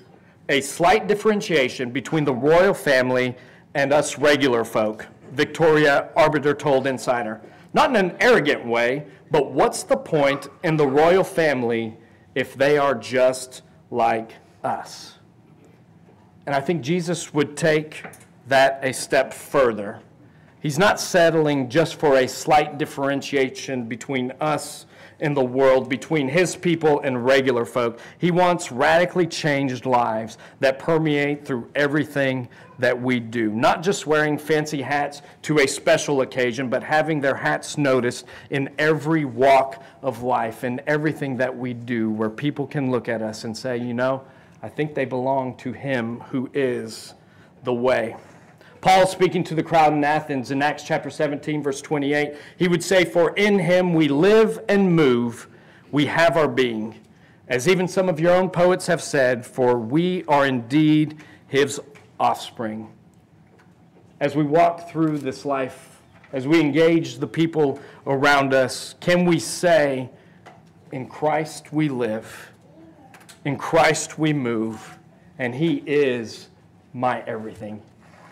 a 0.47 0.61
slight 0.61 1.07
differentiation 1.07 1.91
between 1.91 2.23
the 2.25 2.33
royal 2.33 2.73
family 2.73 3.35
and 3.73 3.93
us 3.93 4.17
regular 4.17 4.63
folk, 4.63 5.07
Victoria 5.31 6.09
Arbiter 6.15 6.53
told 6.53 6.87
Insider. 6.87 7.41
Not 7.73 7.91
in 7.91 7.95
an 7.95 8.17
arrogant 8.19 8.65
way, 8.65 9.05
but 9.31 9.51
what's 9.51 9.83
the 9.83 9.97
point 9.97 10.47
in 10.63 10.75
the 10.75 10.87
royal 10.87 11.23
family 11.23 11.97
if 12.33 12.55
they 12.55 12.77
are 12.77 12.95
just 12.95 13.61
like 13.91 14.31
us? 14.63 15.19
And 16.45 16.55
I 16.55 16.61
think 16.61 16.81
Jesus 16.81 17.31
would 17.33 17.55
take 17.55 18.03
that 18.47 18.79
a 18.81 18.91
step 18.91 19.33
further. 19.33 19.99
He's 20.61 20.79
not 20.79 20.99
settling 20.99 21.69
just 21.69 21.95
for 21.95 22.17
a 22.17 22.27
slight 22.27 22.77
differentiation 22.77 23.85
between 23.85 24.33
us 24.41 24.87
and 25.19 25.35
the 25.35 25.43
world, 25.43 25.89
between 25.89 26.27
his 26.27 26.55
people 26.55 27.01
and 27.01 27.23
regular 27.23 27.65
folk. 27.65 27.99
He 28.17 28.31
wants 28.31 28.71
radically 28.71 29.27
changed 29.27 29.85
lives 29.85 30.37
that 30.59 30.79
permeate 30.79 31.45
through 31.45 31.69
everything 31.75 32.49
that 32.79 32.99
we 32.99 33.19
do. 33.19 33.51
Not 33.51 33.83
just 33.83 34.07
wearing 34.07 34.37
fancy 34.37 34.81
hats 34.81 35.21
to 35.43 35.59
a 35.59 35.67
special 35.67 36.21
occasion, 36.21 36.69
but 36.69 36.83
having 36.83 37.21
their 37.21 37.35
hats 37.35 37.77
noticed 37.77 38.25
in 38.49 38.69
every 38.79 39.25
walk 39.25 39.83
of 40.01 40.23
life 40.23 40.63
and 40.63 40.81
everything 40.87 41.37
that 41.37 41.55
we 41.55 41.73
do, 41.73 42.09
where 42.09 42.29
people 42.29 42.65
can 42.65 42.89
look 42.89 43.07
at 43.07 43.21
us 43.21 43.43
and 43.43 43.55
say, 43.55 43.77
you 43.77 43.93
know, 43.93 44.23
I 44.63 44.69
think 44.69 44.95
they 44.95 45.05
belong 45.05 45.55
to 45.57 45.71
him 45.71 46.21
who 46.21 46.49
is 46.53 47.13
the 47.63 47.73
way. 47.73 48.15
Paul 48.81 49.07
speaking 49.07 49.43
to 49.45 49.55
the 49.55 49.63
crowd 49.63 49.91
in 49.91 50.03
Athens 50.05 50.51
in 50.51 50.61
Acts 50.61 50.83
chapter 50.83 51.09
17, 51.09 51.61
verse 51.61 51.81
28, 51.81 52.35
he 52.57 52.67
would 52.69 52.83
say, 52.83 53.03
For 53.03 53.31
in 53.35 53.59
him 53.59 53.93
we 53.93 54.07
live 54.07 54.59
and 54.69 54.95
move, 54.95 55.49
we 55.91 56.05
have 56.05 56.37
our 56.37 56.47
being. 56.47 56.95
As 57.49 57.67
even 57.67 57.87
some 57.87 58.07
of 58.07 58.19
your 58.19 58.33
own 58.33 58.49
poets 58.49 58.87
have 58.87 59.01
said, 59.01 59.45
for 59.45 59.77
we 59.77 60.23
are 60.25 60.45
indeed 60.45 61.17
his 61.47 61.81
offspring. 62.19 62.91
As 64.19 64.35
we 64.35 64.43
walk 64.43 64.89
through 64.89 65.19
this 65.19 65.45
life, 65.45 66.01
as 66.33 66.47
we 66.47 66.59
engage 66.59 67.17
the 67.17 67.27
people 67.27 67.79
around 68.05 68.53
us, 68.53 68.95
can 68.99 69.25
we 69.25 69.39
say, 69.39 70.09
In 70.91 71.07
Christ 71.07 71.71
we 71.71 71.89
live, 71.89 72.51
in 73.45 73.57
Christ 73.57 74.19
we 74.19 74.33
move, 74.33 74.97
and 75.37 75.55
He 75.55 75.81
is 75.85 76.49
my 76.93 77.21
everything? 77.21 77.81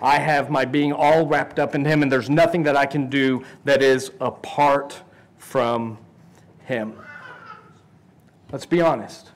I 0.01 0.19
have 0.19 0.51
my 0.51 0.65
being 0.65 0.93
all 0.93 1.25
wrapped 1.25 1.57
up 1.57 1.73
in 1.73 1.83
Him, 1.83 2.03
and 2.03 2.11
there's 2.11 2.29
nothing 2.29 2.63
that 2.63 2.77
I 2.77 2.85
can 2.85 3.09
do 3.09 3.43
that 3.63 3.81
is 3.81 4.11
apart 4.19 5.01
from 5.37 5.97
Him. 6.65 6.93
Let's 8.51 8.65
be 8.65 8.81
honest. 8.81 9.31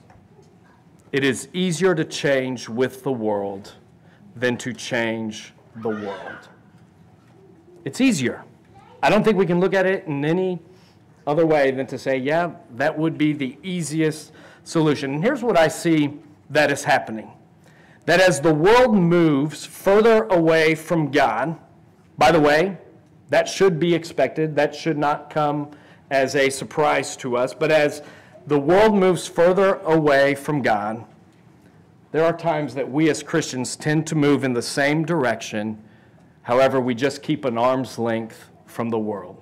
It 1.12 1.24
is 1.24 1.50
easier 1.52 1.96
to 1.96 2.06
change 2.06 2.70
with 2.70 3.04
the 3.04 3.12
world 3.12 3.74
than 4.36 4.58
to 4.58 4.74
change 4.74 5.54
the 5.78 5.90
world. 5.90 6.50
It's 7.86 8.02
easier. 8.02 8.44
I 9.04 9.10
don't 9.10 9.24
think 9.24 9.38
we 9.38 9.46
can 9.46 9.60
look 9.60 9.74
at 9.74 9.86
it 9.86 10.06
in 10.06 10.24
any 10.24 10.60
other 11.26 11.46
way 11.46 11.72
than 11.72 11.88
to 11.88 11.98
say, 11.98 12.18
yeah, 12.18 12.52
that 12.76 12.98
would 12.98 13.18
be 13.18 13.34
the 13.34 13.58
easiest 13.64 14.32
solution. 14.64 15.16
And 15.16 15.24
here's 15.24 15.44
what 15.44 15.58
I 15.58 15.68
see 15.68 16.20
that 16.50 16.72
is 16.72 16.84
happening 16.84 17.32
that 18.06 18.20
as 18.20 18.42
the 18.42 18.54
world 18.54 18.96
moves 18.96 19.64
further 19.64 20.24
away 20.26 20.74
from 20.74 21.12
God, 21.12 21.56
by 22.18 22.32
the 22.32 22.40
way, 22.40 22.78
that 23.30 23.48
should 23.48 23.80
be 23.80 23.94
expected, 23.94 24.56
that 24.56 24.76
should 24.76 24.98
not 24.98 25.30
come 25.30 25.72
as 26.10 26.36
a 26.36 26.50
surprise 26.50 27.16
to 27.18 27.38
us, 27.38 27.54
but 27.54 27.72
as 27.72 28.02
the 28.48 28.60
world 28.60 28.96
moves 28.96 29.28
further 29.28 29.76
away 29.84 30.36
from 30.36 30.62
God, 30.62 31.06
there 32.12 32.26
are 32.26 32.36
times 32.36 32.76
that 32.76 32.90
we 32.90 33.10
as 33.10 33.24
Christians 33.24 33.76
tend 33.76 34.06
to 34.08 34.16
move 34.16 34.44
in 34.44 34.54
the 34.54 34.62
same 34.62 35.06
direction, 35.06 35.82
however, 36.42 36.82
we 36.82 36.94
just 36.94 37.24
keep 37.24 37.46
an 37.46 37.58
arm's 37.58 37.98
length 37.98 38.50
from 38.66 38.90
the 38.90 39.00
world. 39.00 39.42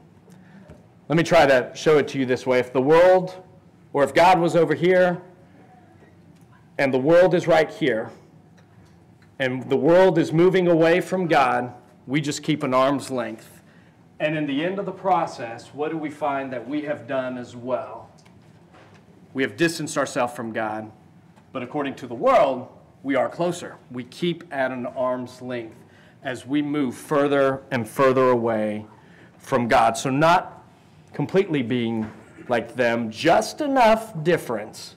Let 1.07 1.17
me 1.17 1.23
try 1.23 1.47
to 1.47 1.71
show 1.73 1.97
it 1.97 2.07
to 2.09 2.19
you 2.19 2.25
this 2.25 2.45
way. 2.45 2.59
If 2.59 2.71
the 2.71 2.81
world, 2.81 3.43
or 3.93 4.03
if 4.03 4.13
God 4.13 4.39
was 4.39 4.55
over 4.55 4.75
here, 4.75 5.21
and 6.77 6.93
the 6.93 6.99
world 6.99 7.33
is 7.33 7.47
right 7.47 7.71
here, 7.71 8.11
and 9.39 9.67
the 9.69 9.77
world 9.77 10.19
is 10.19 10.31
moving 10.31 10.67
away 10.67 11.01
from 11.01 11.27
God, 11.27 11.73
we 12.05 12.21
just 12.21 12.43
keep 12.43 12.61
an 12.61 12.73
arm's 12.73 13.09
length. 13.09 13.63
And 14.19 14.38
in 14.38 14.45
the 14.45 14.63
end 14.63 14.77
of 14.77 14.85
the 14.85 14.91
process, 14.91 15.69
what 15.73 15.89
do 15.89 15.98
we 15.98 16.11
find 16.11 16.53
that 16.53 16.67
we 16.67 16.81
have 16.83 17.07
done 17.07 17.37
as 17.37 17.55
well? 17.55 18.11
We 19.33 19.41
have 19.41 19.57
distanced 19.57 19.98
ourselves 19.98 20.33
from 20.33 20.51
God 20.51 20.91
but 21.51 21.64
according 21.64 21.96
to 21.96 22.07
the 22.07 22.16
world, 22.16 22.68
we 23.03 23.16
are 23.16 23.29
closer. 23.29 23.77
We 23.92 24.03
keep 24.03 24.44
at 24.51 24.72
an 24.72 24.85
arm's 24.85 25.42
length 25.42 25.77
as 26.24 26.46
we 26.46 26.62
move 26.62 26.96
further 26.96 27.64
and 27.72 27.88
further 27.88 28.29
away 28.29 28.85
from 29.38 29.68
God. 29.68 29.98
So, 29.98 30.09
not 30.09 30.64
completely 31.14 31.62
being 31.62 32.12
like 32.48 32.75
them, 32.75 33.09
just 33.09 33.62
enough 33.62 34.24
difference. 34.24 34.96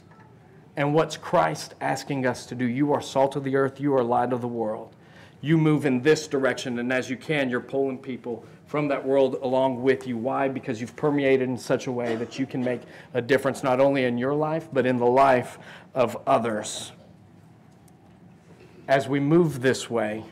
And 0.77 0.95
what's 0.95 1.17
Christ 1.17 1.75
asking 1.81 2.27
us 2.27 2.47
to 2.47 2.55
do? 2.55 2.65
You 2.65 2.93
are 2.93 3.03
salt 3.03 3.37
of 3.37 3.45
the 3.45 3.57
earth, 3.57 3.81
you 3.81 3.95
are 3.95 4.03
light 4.03 4.33
of 4.33 4.41
the 4.41 4.49
world. 4.49 4.95
You 5.41 5.59
move 5.59 5.87
in 5.87 6.03
this 6.03 6.27
direction, 6.29 6.79
and 6.79 6.93
as 6.93 7.11
you 7.11 7.17
can, 7.17 7.51
you're 7.51 7.61
pulling 7.61 7.99
people 7.99 8.45
from 8.73 8.89
that 8.89 9.07
world 9.07 9.37
along 9.43 9.83
with 9.83 10.07
you. 10.07 10.17
Why? 10.17 10.49
Because 10.49 10.81
you've 10.81 10.97
permeated 10.97 11.47
in 11.47 11.59
such 11.59 11.89
a 11.89 11.93
way 11.93 12.17
that 12.17 12.39
you 12.39 12.47
can 12.47 12.65
make 12.65 12.81
a 13.13 13.21
difference 13.21 13.63
not 13.63 13.81
only 13.81 14.05
in 14.05 14.17
your 14.17 14.33
life, 14.33 14.67
but 14.73 14.87
in 14.87 14.97
the 14.97 15.05
life 15.05 15.59
of 15.95 16.17
others. 16.27 16.91
As 18.89 19.07
we 19.07 19.21
move 19.21 19.61
this 19.61 19.91
way, 19.91 20.25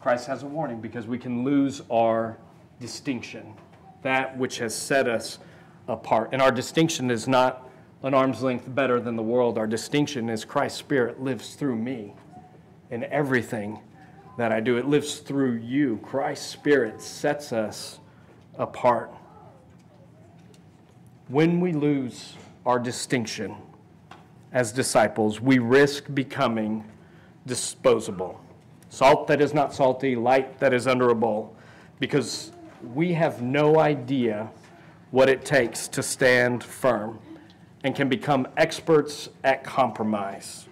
Christ 0.00 0.26
has 0.28 0.42
a 0.42 0.46
warning 0.46 0.80
because 0.80 1.06
we 1.06 1.18
can 1.18 1.44
lose 1.44 1.82
our 1.90 2.38
distinction, 2.80 3.52
that 4.00 4.38
which 4.38 4.56
has 4.56 4.74
set 4.74 5.06
us 5.06 5.38
apart. 5.86 6.30
And 6.32 6.40
our 6.40 6.50
distinction 6.50 7.10
is 7.10 7.28
not 7.28 7.68
an 8.02 8.14
arm's 8.14 8.40
length 8.40 8.74
better 8.74 8.98
than 9.00 9.16
the 9.16 9.22
world. 9.22 9.58
Our 9.58 9.66
distinction 9.66 10.30
is 10.30 10.46
Christ's 10.46 10.78
Spirit 10.78 11.20
lives 11.20 11.56
through 11.56 11.76
me 11.76 12.14
in 12.90 13.04
everything 13.04 13.80
that 14.40 14.52
I 14.52 14.60
do. 14.60 14.78
It 14.78 14.86
lives 14.86 15.18
through 15.18 15.56
you. 15.56 16.00
Christ's 16.02 16.46
Spirit 16.46 17.02
sets 17.02 17.52
us 17.52 18.00
apart. 18.56 19.12
When 21.28 21.60
we 21.60 21.74
lose 21.74 22.32
our 22.64 22.78
distinction 22.78 23.54
as 24.50 24.72
disciples, 24.72 25.42
we 25.42 25.58
risk 25.58 26.06
becoming 26.14 26.84
disposable. 27.46 28.40
Salt 28.88 29.26
that 29.26 29.42
is 29.42 29.52
not 29.52 29.74
salty, 29.74 30.16
light 30.16 30.58
that 30.58 30.72
is 30.72 30.86
under 30.86 31.10
a 31.10 31.14
bowl, 31.14 31.54
because 31.98 32.52
we 32.94 33.12
have 33.12 33.42
no 33.42 33.78
idea 33.78 34.48
what 35.10 35.28
it 35.28 35.44
takes 35.44 35.86
to 35.88 36.02
stand 36.02 36.64
firm 36.64 37.18
and 37.84 37.94
can 37.94 38.08
become 38.08 38.48
experts 38.56 39.28
at 39.44 39.62
compromise. 39.62 40.66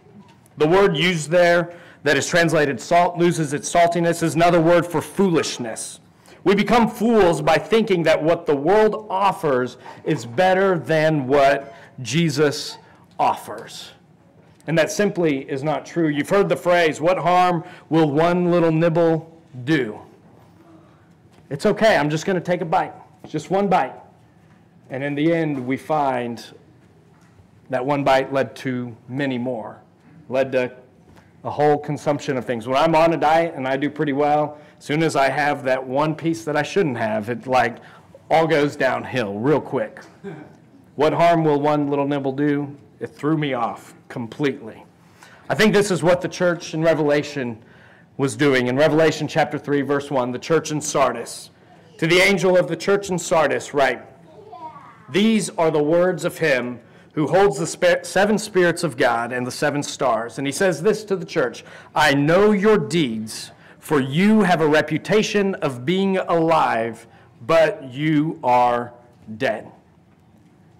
The 0.56 0.66
word 0.66 0.96
used 0.96 1.30
there 1.30 1.76
that 2.02 2.16
is 2.16 2.26
translated 2.26 2.80
salt 2.80 3.18
loses 3.18 3.52
its 3.52 3.72
saltiness 3.72 4.22
is 4.22 4.34
another 4.34 4.60
word 4.60 4.86
for 4.86 5.00
foolishness. 5.00 6.00
We 6.44 6.54
become 6.54 6.88
fools 6.88 7.42
by 7.42 7.58
thinking 7.58 8.02
that 8.04 8.22
what 8.22 8.46
the 8.46 8.56
world 8.56 9.06
offers 9.10 9.76
is 10.04 10.24
better 10.24 10.78
than 10.78 11.26
what 11.26 11.74
Jesus 12.00 12.78
offers. 13.18 13.90
And 14.66 14.78
that 14.78 14.90
simply 14.90 15.48
is 15.50 15.62
not 15.64 15.84
true. 15.84 16.08
You've 16.08 16.28
heard 16.28 16.48
the 16.48 16.56
phrase, 16.56 17.00
What 17.00 17.18
harm 17.18 17.64
will 17.88 18.10
one 18.10 18.50
little 18.50 18.70
nibble 18.70 19.42
do? 19.64 19.98
It's 21.50 21.66
okay, 21.66 21.96
I'm 21.96 22.10
just 22.10 22.26
going 22.26 22.36
to 22.36 22.44
take 22.44 22.60
a 22.60 22.66
bite, 22.66 22.92
just 23.26 23.50
one 23.50 23.68
bite. 23.68 23.94
And 24.90 25.02
in 25.02 25.14
the 25.14 25.32
end, 25.32 25.66
we 25.66 25.76
find 25.76 26.44
that 27.70 27.84
one 27.84 28.04
bite 28.04 28.32
led 28.32 28.54
to 28.56 28.94
many 29.08 29.38
more, 29.38 29.80
led 30.28 30.52
to 30.52 30.74
a 31.44 31.50
whole 31.50 31.78
consumption 31.78 32.36
of 32.36 32.44
things. 32.44 32.66
When 32.66 32.76
I'm 32.76 32.94
on 32.94 33.14
a 33.14 33.16
diet 33.16 33.54
and 33.54 33.66
I 33.66 33.76
do 33.76 33.90
pretty 33.90 34.12
well, 34.12 34.58
as 34.78 34.84
soon 34.84 35.02
as 35.02 35.16
I 35.16 35.28
have 35.28 35.62
that 35.64 35.84
one 35.84 36.14
piece 36.14 36.44
that 36.44 36.56
I 36.56 36.62
shouldn't 36.62 36.96
have, 36.96 37.28
it 37.28 37.46
like 37.46 37.78
all 38.30 38.46
goes 38.46 38.76
downhill 38.76 39.38
real 39.38 39.60
quick. 39.60 40.00
what 40.96 41.12
harm 41.12 41.44
will 41.44 41.60
one 41.60 41.88
little 41.88 42.06
nibble 42.06 42.32
do? 42.32 42.76
It 43.00 43.08
threw 43.08 43.36
me 43.36 43.54
off 43.54 43.94
completely. 44.08 44.84
I 45.48 45.54
think 45.54 45.72
this 45.72 45.90
is 45.90 46.02
what 46.02 46.20
the 46.20 46.28
church 46.28 46.74
in 46.74 46.82
Revelation 46.82 47.62
was 48.16 48.36
doing. 48.36 48.66
In 48.66 48.76
Revelation 48.76 49.28
chapter 49.28 49.58
3, 49.58 49.82
verse 49.82 50.10
1, 50.10 50.32
the 50.32 50.38
church 50.38 50.72
in 50.72 50.80
Sardis. 50.80 51.50
To 51.98 52.06
the 52.06 52.18
angel 52.18 52.56
of 52.56 52.68
the 52.68 52.76
church 52.76 53.10
in 53.10 53.18
Sardis, 53.18 53.72
write, 53.72 54.02
These 55.08 55.50
are 55.50 55.70
the 55.70 55.82
words 55.82 56.24
of 56.24 56.38
him 56.38 56.80
who 57.12 57.26
holds 57.26 57.58
the 57.58 58.00
seven 58.02 58.38
spirits 58.38 58.84
of 58.84 58.96
God 58.96 59.32
and 59.32 59.46
the 59.46 59.50
seven 59.50 59.82
stars. 59.82 60.38
And 60.38 60.46
he 60.46 60.52
says 60.52 60.82
this 60.82 61.04
to 61.04 61.16
the 61.16 61.26
church 61.26 61.64
I 61.94 62.14
know 62.14 62.52
your 62.52 62.78
deeds, 62.78 63.50
for 63.78 64.00
you 64.00 64.42
have 64.42 64.60
a 64.60 64.68
reputation 64.68 65.54
of 65.56 65.84
being 65.84 66.18
alive, 66.18 67.06
but 67.46 67.92
you 67.92 68.38
are 68.44 68.92
dead. 69.36 69.70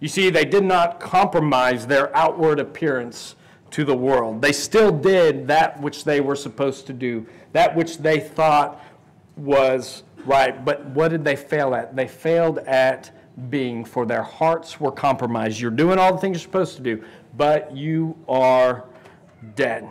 You 0.01 0.09
see, 0.09 0.31
they 0.31 0.45
did 0.45 0.65
not 0.65 1.01
compromise 1.01 1.87
their 1.87 2.15
outward 2.17 2.61
appearance 2.61 3.35
to 3.71 3.85
the 3.85 3.97
world. 3.97 4.41
They 4.41 4.53
still 4.53 4.93
did 4.93 5.47
that 5.49 5.81
which 5.81 6.05
they 6.05 6.21
were 6.21 6.37
supposed 6.37 6.87
to 6.87 6.93
do, 6.93 7.27
that 7.53 7.75
which 7.75 7.99
they 7.99 8.21
thought 8.21 8.81
was 9.37 10.05
right. 10.25 10.65
But 10.65 10.85
what 10.87 11.09
did 11.09 11.25
they 11.25 11.37
fail 11.37 11.75
at? 11.75 11.95
They 11.95 12.09
failed 12.09 12.59
at 12.59 13.11
being, 13.51 13.85
for 13.85 14.05
their 14.05 14.23
hearts 14.23 14.81
were 14.81 14.93
compromised. 14.93 15.61
You're 15.61 15.71
doing 15.71 15.99
all 15.99 16.13
the 16.13 16.19
things 16.19 16.37
you're 16.37 16.43
supposed 16.43 16.77
to 16.77 16.83
do, 16.83 17.05
but 17.37 17.75
you 17.77 18.17
are 18.29 18.85
dead. 19.55 19.89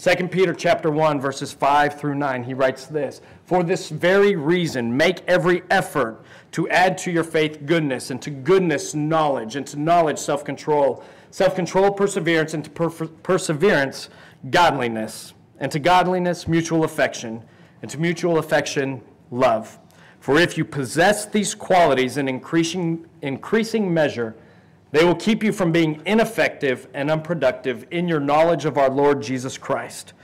2 0.00 0.28
Peter 0.28 0.54
chapter 0.54 0.92
1 0.92 1.20
verses 1.20 1.52
5 1.52 1.98
through 1.98 2.14
9 2.14 2.44
he 2.44 2.54
writes 2.54 2.86
this 2.86 3.20
For 3.44 3.64
this 3.64 3.88
very 3.88 4.36
reason 4.36 4.96
make 4.96 5.24
every 5.26 5.64
effort 5.70 6.22
to 6.52 6.68
add 6.68 6.96
to 6.98 7.10
your 7.10 7.24
faith 7.24 7.66
goodness 7.66 8.12
and 8.12 8.22
to 8.22 8.30
goodness 8.30 8.94
knowledge 8.94 9.56
and 9.56 9.66
to 9.66 9.76
knowledge 9.76 10.18
self-control 10.18 11.02
self-control 11.32 11.90
perseverance 11.94 12.54
and 12.54 12.62
to 12.62 12.70
per- 12.70 13.08
perseverance 13.08 14.08
godliness 14.50 15.34
and 15.58 15.72
to 15.72 15.80
godliness 15.80 16.46
mutual 16.46 16.84
affection 16.84 17.42
and 17.82 17.90
to 17.90 17.98
mutual 17.98 18.38
affection 18.38 19.02
love 19.32 19.80
for 20.20 20.38
if 20.38 20.58
you 20.58 20.64
possess 20.64 21.26
these 21.26 21.54
qualities 21.54 22.16
in 22.16 22.28
increasing 22.28 23.06
increasing 23.22 23.92
measure 23.92 24.34
they 24.90 25.04
will 25.04 25.14
keep 25.14 25.42
you 25.42 25.52
from 25.52 25.70
being 25.70 26.00
ineffective 26.06 26.88
and 26.94 27.10
unproductive 27.10 27.86
in 27.90 28.08
your 28.08 28.20
knowledge 28.20 28.64
of 28.64 28.78
our 28.78 28.88
Lord 28.88 29.22
Jesus 29.22 29.58
Christ. 29.58 30.14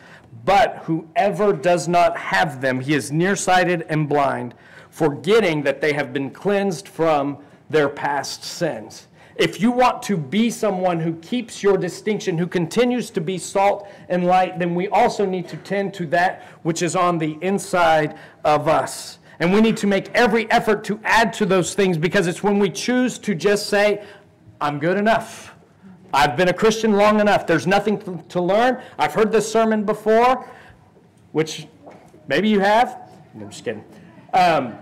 But 0.45 0.79
whoever 0.85 1.53
does 1.53 1.87
not 1.87 2.17
have 2.17 2.61
them, 2.61 2.81
he 2.81 2.95
is 2.95 3.13
nearsighted 3.13 3.85
and 3.89 4.09
blind, 4.09 4.55
forgetting 4.91 5.63
that 5.65 5.81
they 5.81 5.93
have 5.93 6.13
been 6.13 6.31
cleansed 6.31 6.89
from 6.89 7.39
their 7.69 7.89
past 7.89 8.43
sins. 8.43 9.09
If 9.37 9.61
you 9.61 9.71
want 9.71 10.03
to 10.05 10.17
be 10.17 10.49
someone 10.49 11.01
who 11.01 11.15
keeps 11.17 11.63
your 11.63 11.77
distinction, 11.77 12.39
who 12.39 12.47
continues 12.47 13.11
to 13.11 13.21
be 13.21 13.37
salt 13.37 13.89
and 14.09 14.25
light, 14.25 14.59
then 14.59 14.75
we 14.75 14.89
also 14.89 15.27
need 15.27 15.49
to 15.49 15.57
tend 15.59 15.93
to 15.95 16.07
that 16.07 16.43
which 16.63 16.83
is 16.83 16.95
on 16.95 17.19
the 17.19 17.37
inside 17.43 18.17
of 18.45 18.69
us. 18.69 19.19
And 19.41 19.53
we 19.53 19.61
need 19.61 19.77
to 19.79 19.87
make 19.87 20.11
every 20.15 20.51
effort 20.51 20.85
to 20.85 21.01
add 21.05 21.33
to 21.35 21.47
those 21.47 21.75
things 21.75 21.99
because 21.99 22.27
it's 22.27 22.43
when 22.43 22.59
we 22.59 22.71
choose 22.71 23.19
to 23.19 23.35
just 23.35 23.69
say, 23.69 24.05
I'm 24.61 24.79
good 24.79 24.97
enough. 24.97 25.55
I've 26.13 26.37
been 26.37 26.49
a 26.49 26.53
Christian 26.53 26.93
long 26.93 27.21
enough. 27.21 27.47
There's 27.47 27.67
nothing 27.67 28.23
to 28.29 28.41
learn. 28.41 28.81
I've 28.99 29.13
heard 29.13 29.33
this 29.33 29.51
sermon 29.51 29.85
before, 29.85 30.49
which 31.33 31.67
maybe 32.29 32.49
you 32.49 32.61
have. 32.61 33.01
I'm 33.35 33.51
just 33.51 33.65
kidding. 33.65 33.85
Um, 34.33 34.79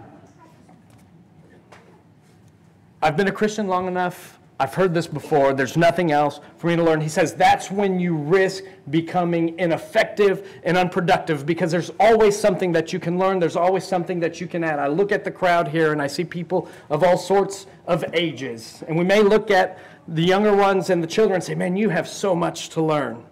I've 3.01 3.17
been 3.17 3.29
a 3.29 3.33
Christian 3.33 3.67
long 3.67 3.89
enough. 3.89 4.39
I've 4.61 4.75
heard 4.75 4.95
this 4.95 5.07
before. 5.07 5.55
There's 5.55 5.77
nothing 5.77 6.13
else 6.13 6.39
for 6.57 6.69
me 6.69 6.77
to 6.77 6.83
learn. 6.85 7.01
He 7.01 7.09
says 7.09 7.35
that's 7.35 7.71
when 7.71 7.99
you 7.99 8.15
risk 8.15 8.65
becoming 8.91 9.59
ineffective 9.59 10.61
and 10.63 10.77
unproductive 10.77 11.45
because 11.45 11.73
there's 11.73 11.91
always 11.99 12.39
something 12.39 12.71
that 12.73 12.93
you 12.93 13.01
can 13.01 13.19
learn. 13.19 13.41
There's 13.41 13.57
always 13.57 13.85
something 13.85 14.21
that 14.21 14.41
you 14.41 14.47
can 14.47 14.63
add. 14.63 14.79
I 14.79 14.87
look 14.87 15.11
at 15.11 15.25
the 15.25 15.31
crowd 15.31 15.69
here 15.69 15.93
and 15.93 16.01
I 16.01 16.07
see 16.07 16.25
people 16.25 16.69
of 16.91 17.03
all 17.03 17.19
sorts 17.19 17.67
of 17.87 18.05
ages. 18.13 18.85
And 18.87 18.97
we 18.97 19.05
may 19.05 19.21
look 19.21 19.51
at 19.51 19.79
the 20.07 20.23
younger 20.23 20.55
ones 20.55 20.91
and 20.91 21.03
the 21.03 21.09
children 21.09 21.37
and 21.37 21.45
say, 21.45 21.55
man, 21.55 21.77
you 21.77 21.89
have 21.89 22.07
so 22.07 22.35
much 22.35 22.69
to 22.71 22.83
learn. 22.83 23.25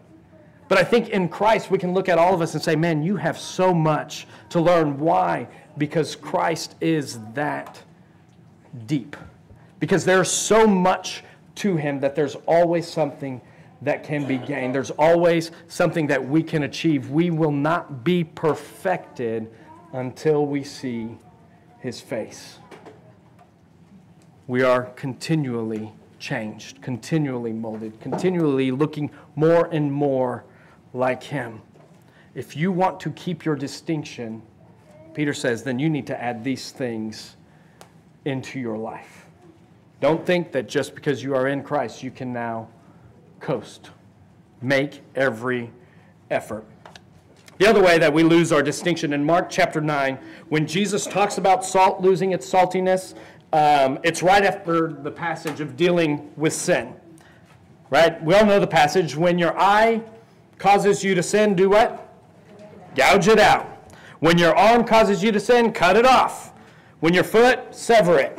But 0.68 0.78
I 0.78 0.84
think 0.84 1.10
in 1.10 1.28
Christ, 1.28 1.70
we 1.70 1.78
can 1.78 1.92
look 1.94 2.08
at 2.08 2.18
all 2.18 2.32
of 2.34 2.40
us 2.40 2.54
and 2.54 2.62
say, 2.62 2.76
man, 2.76 3.02
you 3.02 3.16
have 3.16 3.38
so 3.38 3.74
much 3.74 4.26
to 4.50 4.60
learn. 4.60 4.98
Why? 4.98 5.48
Because 5.78 6.16
Christ 6.16 6.76
is 6.80 7.18
that 7.34 7.80
deep 8.86 9.16
because 9.80 10.04
there's 10.04 10.30
so 10.30 10.66
much 10.66 11.24
to 11.56 11.76
him 11.76 12.00
that 12.00 12.14
there's 12.14 12.36
always 12.46 12.86
something 12.86 13.40
that 13.82 14.04
can 14.04 14.26
be 14.26 14.36
gained. 14.36 14.74
There's 14.74 14.90
always 14.92 15.50
something 15.66 16.06
that 16.08 16.24
we 16.24 16.42
can 16.42 16.64
achieve. 16.64 17.10
We 17.10 17.30
will 17.30 17.50
not 17.50 18.04
be 18.04 18.22
perfected 18.24 19.50
until 19.92 20.46
we 20.46 20.62
see 20.62 21.16
his 21.80 22.00
face. 22.00 22.58
We 24.46 24.62
are 24.62 24.84
continually 24.96 25.92
changed, 26.18 26.82
continually 26.82 27.52
molded, 27.52 27.98
continually 28.00 28.70
looking 28.70 29.10
more 29.34 29.66
and 29.72 29.90
more 29.90 30.44
like 30.92 31.22
him. 31.22 31.62
If 32.34 32.56
you 32.56 32.70
want 32.70 33.00
to 33.00 33.10
keep 33.10 33.44
your 33.44 33.56
distinction, 33.56 34.42
Peter 35.14 35.32
says, 35.32 35.62
then 35.62 35.78
you 35.78 35.88
need 35.88 36.06
to 36.08 36.22
add 36.22 36.44
these 36.44 36.70
things 36.70 37.36
into 38.24 38.60
your 38.60 38.76
life. 38.76 39.19
Don't 40.00 40.24
think 40.24 40.52
that 40.52 40.68
just 40.68 40.94
because 40.94 41.22
you 41.22 41.34
are 41.34 41.48
in 41.48 41.62
Christ, 41.62 42.02
you 42.02 42.10
can 42.10 42.32
now 42.32 42.68
coast. 43.38 43.90
Make 44.62 45.02
every 45.14 45.70
effort. 46.30 46.64
The 47.58 47.68
other 47.68 47.82
way 47.82 47.98
that 47.98 48.12
we 48.12 48.22
lose 48.22 48.52
our 48.52 48.62
distinction 48.62 49.12
in 49.12 49.22
Mark 49.22 49.50
chapter 49.50 49.82
9, 49.82 50.18
when 50.48 50.66
Jesus 50.66 51.06
talks 51.06 51.36
about 51.36 51.64
salt 51.64 52.00
losing 52.00 52.32
its 52.32 52.50
saltiness, 52.50 53.14
um, 53.52 53.98
it's 54.02 54.22
right 54.22 54.44
after 54.44 54.92
the 54.92 55.10
passage 55.10 55.60
of 55.60 55.76
dealing 55.76 56.30
with 56.36 56.54
sin. 56.54 56.94
Right? 57.90 58.22
We 58.22 58.34
all 58.34 58.46
know 58.46 58.60
the 58.60 58.66
passage. 58.66 59.16
When 59.16 59.38
your 59.38 59.58
eye 59.58 60.00
causes 60.56 61.04
you 61.04 61.14
to 61.14 61.22
sin, 61.22 61.54
do 61.54 61.68
what? 61.68 62.14
Gouge 62.94 63.28
it 63.28 63.38
out. 63.38 63.66
When 64.20 64.38
your 64.38 64.54
arm 64.56 64.84
causes 64.84 65.22
you 65.22 65.32
to 65.32 65.40
sin, 65.40 65.72
cut 65.72 65.96
it 65.96 66.06
off. 66.06 66.52
When 67.00 67.12
your 67.12 67.24
foot, 67.24 67.74
sever 67.74 68.18
it. 68.18 68.38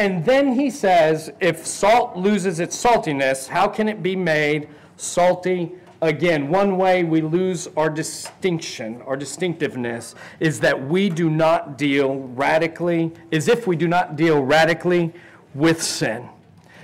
And 0.00 0.24
then 0.24 0.54
he 0.54 0.70
says, 0.70 1.30
if 1.40 1.66
salt 1.66 2.16
loses 2.16 2.58
its 2.58 2.74
saltiness, 2.82 3.46
how 3.46 3.68
can 3.68 3.86
it 3.86 4.02
be 4.02 4.16
made 4.16 4.66
salty 4.96 5.72
again? 6.00 6.48
One 6.48 6.78
way 6.78 7.04
we 7.04 7.20
lose 7.20 7.68
our 7.76 7.90
distinction, 7.90 9.02
our 9.02 9.14
distinctiveness, 9.14 10.14
is 10.40 10.58
that 10.60 10.88
we 10.88 11.10
do 11.10 11.28
not 11.28 11.76
deal 11.76 12.14
radically, 12.14 13.12
is 13.30 13.46
if 13.46 13.66
we 13.66 13.76
do 13.76 13.88
not 13.88 14.16
deal 14.16 14.42
radically 14.42 15.12
with 15.54 15.82
sin. 15.82 16.26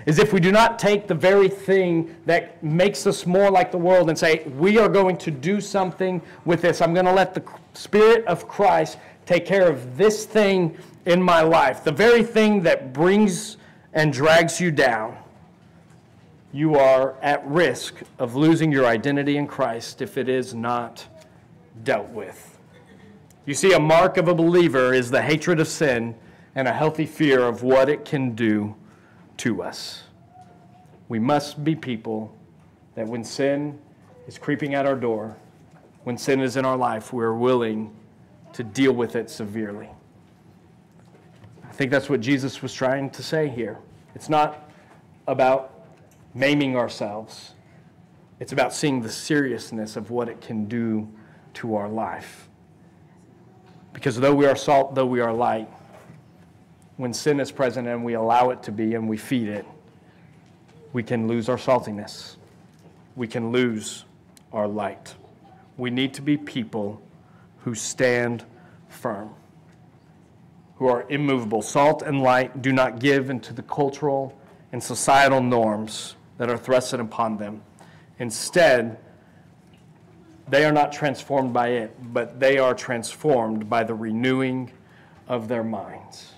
Is 0.04 0.18
if 0.18 0.34
we 0.34 0.38
do 0.38 0.52
not 0.52 0.78
take 0.78 1.08
the 1.08 1.14
very 1.14 1.48
thing 1.48 2.14
that 2.26 2.62
makes 2.62 3.06
us 3.06 3.24
more 3.24 3.50
like 3.50 3.72
the 3.72 3.78
world 3.78 4.10
and 4.10 4.18
say, 4.18 4.42
we 4.58 4.76
are 4.76 4.90
going 4.90 5.16
to 5.16 5.30
do 5.30 5.62
something 5.62 6.20
with 6.44 6.60
this. 6.60 6.82
I'm 6.82 6.92
going 6.92 7.06
to 7.06 7.14
let 7.14 7.32
the 7.32 7.42
Spirit 7.72 8.26
of 8.26 8.46
Christ 8.46 8.98
take 9.24 9.46
care 9.46 9.70
of 9.70 9.96
this 9.96 10.26
thing 10.26 10.76
in 11.06 11.22
my 11.22 11.40
life, 11.40 11.84
the 11.84 11.92
very 11.92 12.22
thing 12.22 12.62
that 12.64 12.92
brings 12.92 13.56
and 13.94 14.12
drags 14.12 14.60
you 14.60 14.70
down, 14.70 15.16
you 16.52 16.74
are 16.74 17.14
at 17.22 17.46
risk 17.46 18.02
of 18.18 18.34
losing 18.34 18.72
your 18.72 18.86
identity 18.86 19.36
in 19.36 19.46
Christ 19.46 20.02
if 20.02 20.18
it 20.18 20.28
is 20.28 20.52
not 20.52 21.06
dealt 21.84 22.08
with. 22.08 22.58
You 23.46 23.54
see, 23.54 23.72
a 23.72 23.78
mark 23.78 24.16
of 24.16 24.26
a 24.26 24.34
believer 24.34 24.92
is 24.92 25.10
the 25.10 25.22
hatred 25.22 25.60
of 25.60 25.68
sin 25.68 26.16
and 26.56 26.66
a 26.66 26.72
healthy 26.72 27.06
fear 27.06 27.40
of 27.42 27.62
what 27.62 27.88
it 27.88 28.04
can 28.04 28.34
do 28.34 28.74
to 29.38 29.62
us. 29.62 30.02
We 31.08 31.20
must 31.20 31.62
be 31.62 31.76
people 31.76 32.36
that 32.96 33.06
when 33.06 33.22
sin 33.22 33.78
is 34.26 34.38
creeping 34.38 34.74
at 34.74 34.86
our 34.86 34.96
door, 34.96 35.36
when 36.02 36.18
sin 36.18 36.40
is 36.40 36.56
in 36.56 36.64
our 36.64 36.76
life, 36.76 37.12
we're 37.12 37.34
willing 37.34 37.94
to 38.54 38.64
deal 38.64 38.92
with 38.92 39.14
it 39.14 39.30
severely. 39.30 39.90
I 41.76 41.78
think 41.78 41.90
that's 41.90 42.08
what 42.08 42.22
Jesus 42.22 42.62
was 42.62 42.72
trying 42.72 43.10
to 43.10 43.22
say 43.22 43.50
here. 43.50 43.76
It's 44.14 44.30
not 44.30 44.70
about 45.26 45.74
maiming 46.32 46.74
ourselves, 46.74 47.52
it's 48.40 48.52
about 48.52 48.72
seeing 48.72 49.02
the 49.02 49.10
seriousness 49.10 49.94
of 49.94 50.10
what 50.10 50.30
it 50.30 50.40
can 50.40 50.68
do 50.68 51.06
to 51.52 51.74
our 51.76 51.90
life. 51.90 52.48
Because 53.92 54.18
though 54.18 54.34
we 54.34 54.46
are 54.46 54.56
salt, 54.56 54.94
though 54.94 55.04
we 55.04 55.20
are 55.20 55.34
light, 55.34 55.68
when 56.96 57.12
sin 57.12 57.40
is 57.40 57.52
present 57.52 57.86
and 57.86 58.02
we 58.02 58.14
allow 58.14 58.48
it 58.48 58.62
to 58.62 58.72
be 58.72 58.94
and 58.94 59.06
we 59.06 59.18
feed 59.18 59.48
it, 59.48 59.66
we 60.94 61.02
can 61.02 61.28
lose 61.28 61.50
our 61.50 61.58
saltiness. 61.58 62.36
We 63.16 63.28
can 63.28 63.52
lose 63.52 64.06
our 64.50 64.66
light. 64.66 65.14
We 65.76 65.90
need 65.90 66.14
to 66.14 66.22
be 66.22 66.38
people 66.38 67.02
who 67.64 67.74
stand 67.74 68.46
firm 68.88 69.34
who 70.78 70.88
are 70.88 71.06
immovable. 71.08 71.62
Salt 71.62 72.02
and 72.02 72.22
light 72.22 72.62
do 72.62 72.72
not 72.72 72.98
give 72.98 73.30
into 73.30 73.52
the 73.52 73.62
cultural 73.62 74.36
and 74.72 74.82
societal 74.82 75.40
norms 75.40 76.16
that 76.38 76.50
are 76.50 76.58
thrusted 76.58 77.00
upon 77.00 77.38
them. 77.38 77.62
Instead, 78.18 78.98
they 80.48 80.64
are 80.64 80.72
not 80.72 80.92
transformed 80.92 81.52
by 81.52 81.68
it, 81.68 81.96
but 82.12 82.38
they 82.38 82.58
are 82.58 82.74
transformed 82.74 83.68
by 83.68 83.84
the 83.84 83.94
renewing 83.94 84.70
of 85.28 85.48
their 85.48 85.64
minds. 85.64 86.32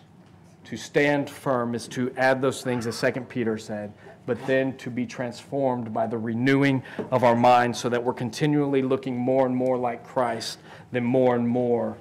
To 0.64 0.76
stand 0.76 1.28
firm 1.28 1.74
is 1.74 1.88
to 1.88 2.12
add 2.16 2.40
those 2.40 2.62
things, 2.62 2.86
as 2.86 3.00
2 3.00 3.22
Peter 3.22 3.58
said, 3.58 3.92
but 4.24 4.44
then 4.46 4.76
to 4.76 4.90
be 4.90 5.06
transformed 5.06 5.92
by 5.92 6.06
the 6.06 6.18
renewing 6.18 6.82
of 7.10 7.24
our 7.24 7.36
minds 7.36 7.78
so 7.78 7.88
that 7.88 8.02
we're 8.02 8.12
continually 8.12 8.82
looking 8.82 9.16
more 9.16 9.46
and 9.46 9.56
more 9.56 9.78
like 9.78 10.06
Christ 10.06 10.58
than 10.92 11.04
more 11.04 11.34
and 11.34 11.48
more 11.48 11.96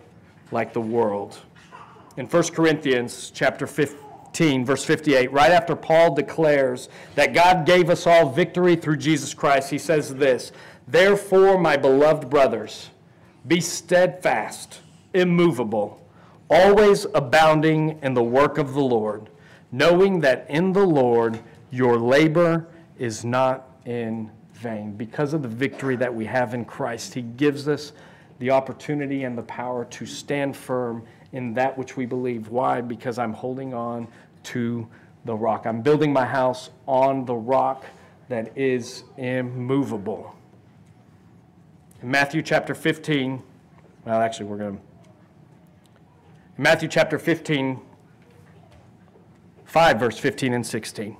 like 0.51 0.73
the 0.73 0.81
world 0.81 1.39
in 2.17 2.25
1 2.25 2.43
Corinthians 2.45 3.31
chapter 3.33 3.67
15, 3.67 4.65
verse 4.65 4.83
58, 4.83 5.31
right 5.31 5.51
after 5.51 5.75
Paul 5.75 6.15
declares 6.15 6.89
that 7.13 7.33
God 7.33 7.65
gave 7.65 7.91
us 7.91 8.07
all 8.07 8.29
victory 8.29 8.75
through 8.75 8.97
Jesus 8.97 9.35
Christ, 9.35 9.69
he 9.69 9.77
says 9.77 10.15
this 10.15 10.51
Therefore, 10.87 11.59
my 11.59 11.77
beloved 11.77 12.29
brothers, 12.29 12.89
be 13.47 13.61
steadfast, 13.61 14.81
immovable, 15.13 16.01
always 16.49 17.05
abounding 17.13 17.99
in 18.01 18.15
the 18.15 18.23
work 18.23 18.57
of 18.57 18.73
the 18.73 18.81
Lord, 18.81 19.29
knowing 19.71 20.19
that 20.21 20.47
in 20.49 20.73
the 20.73 20.85
Lord 20.85 21.39
your 21.69 21.99
labor 21.99 22.67
is 22.97 23.23
not 23.23 23.69
in 23.85 24.31
vain. 24.53 24.93
Because 24.93 25.35
of 25.35 25.43
the 25.43 25.47
victory 25.47 25.95
that 25.97 26.13
we 26.13 26.25
have 26.25 26.55
in 26.55 26.65
Christ, 26.65 27.13
He 27.13 27.21
gives 27.21 27.67
us 27.67 27.93
the 28.39 28.49
opportunity 28.49 29.23
and 29.23 29.37
the 29.37 29.43
power 29.43 29.85
to 29.85 30.05
stand 30.05 30.55
firm 30.55 31.03
in 31.33 31.53
that 31.53 31.77
which 31.77 31.97
we 31.97 32.05
believe. 32.05 32.49
Why? 32.49 32.81
Because 32.81 33.17
I'm 33.17 33.33
holding 33.33 33.73
on 33.73 34.07
to 34.43 34.87
the 35.25 35.35
rock. 35.35 35.65
I'm 35.65 35.81
building 35.81 36.13
my 36.13 36.25
house 36.25 36.69
on 36.87 37.25
the 37.25 37.35
rock 37.35 37.85
that 38.29 38.57
is 38.57 39.03
immovable. 39.17 40.35
In 42.01 42.11
Matthew 42.11 42.41
chapter 42.41 42.75
15, 42.75 43.41
well, 44.05 44.21
actually, 44.21 44.45
we're 44.45 44.57
going 44.57 44.77
to. 44.77 44.83
Matthew 46.57 46.87
chapter 46.87 47.19
15, 47.19 47.79
5, 49.65 49.99
verse 49.99 50.17
15 50.17 50.53
and 50.53 50.65
16. 50.65 51.17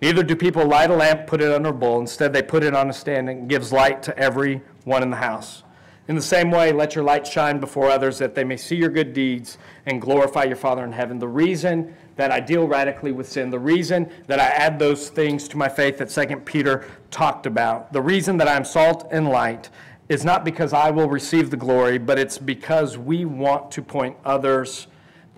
Neither 0.00 0.22
do 0.22 0.36
people 0.36 0.66
light 0.66 0.90
a 0.90 0.94
lamp, 0.94 1.26
put 1.26 1.40
it 1.40 1.52
under 1.52 1.70
a 1.70 1.72
bowl. 1.72 2.00
Instead, 2.00 2.32
they 2.32 2.42
put 2.42 2.62
it 2.62 2.74
on 2.74 2.90
a 2.90 2.92
stand 2.92 3.28
and 3.28 3.48
gives 3.48 3.72
light 3.72 4.02
to 4.04 4.16
every 4.18 4.62
one 4.84 5.02
in 5.02 5.10
the 5.10 5.16
house. 5.16 5.62
In 6.06 6.14
the 6.14 6.22
same 6.22 6.50
way, 6.50 6.70
let 6.70 6.94
your 6.94 7.02
light 7.02 7.26
shine 7.26 7.58
before 7.58 7.88
others 7.88 8.18
that 8.18 8.34
they 8.34 8.44
may 8.44 8.58
see 8.58 8.76
your 8.76 8.90
good 8.90 9.14
deeds 9.14 9.56
and 9.86 10.02
glorify 10.02 10.44
your 10.44 10.56
Father 10.56 10.84
in 10.84 10.92
heaven. 10.92 11.18
The 11.18 11.28
reason 11.28 11.94
that 12.16 12.30
I 12.30 12.40
deal 12.40 12.68
radically 12.68 13.10
with 13.10 13.26
sin, 13.26 13.48
the 13.48 13.58
reason 13.58 14.10
that 14.26 14.38
I 14.38 14.48
add 14.48 14.78
those 14.78 15.08
things 15.08 15.48
to 15.48 15.56
my 15.56 15.68
faith 15.68 15.96
that 15.98 16.10
2 16.10 16.36
Peter 16.40 16.86
talked 17.10 17.46
about, 17.46 17.90
the 17.92 18.02
reason 18.02 18.36
that 18.36 18.48
I'm 18.48 18.66
salt 18.66 19.08
and 19.10 19.30
light 19.30 19.70
is 20.10 20.26
not 20.26 20.44
because 20.44 20.74
I 20.74 20.90
will 20.90 21.08
receive 21.08 21.50
the 21.50 21.56
glory, 21.56 21.96
but 21.96 22.18
it's 22.18 22.36
because 22.36 22.98
we 22.98 23.24
want 23.24 23.70
to 23.70 23.82
point 23.82 24.16
others 24.26 24.88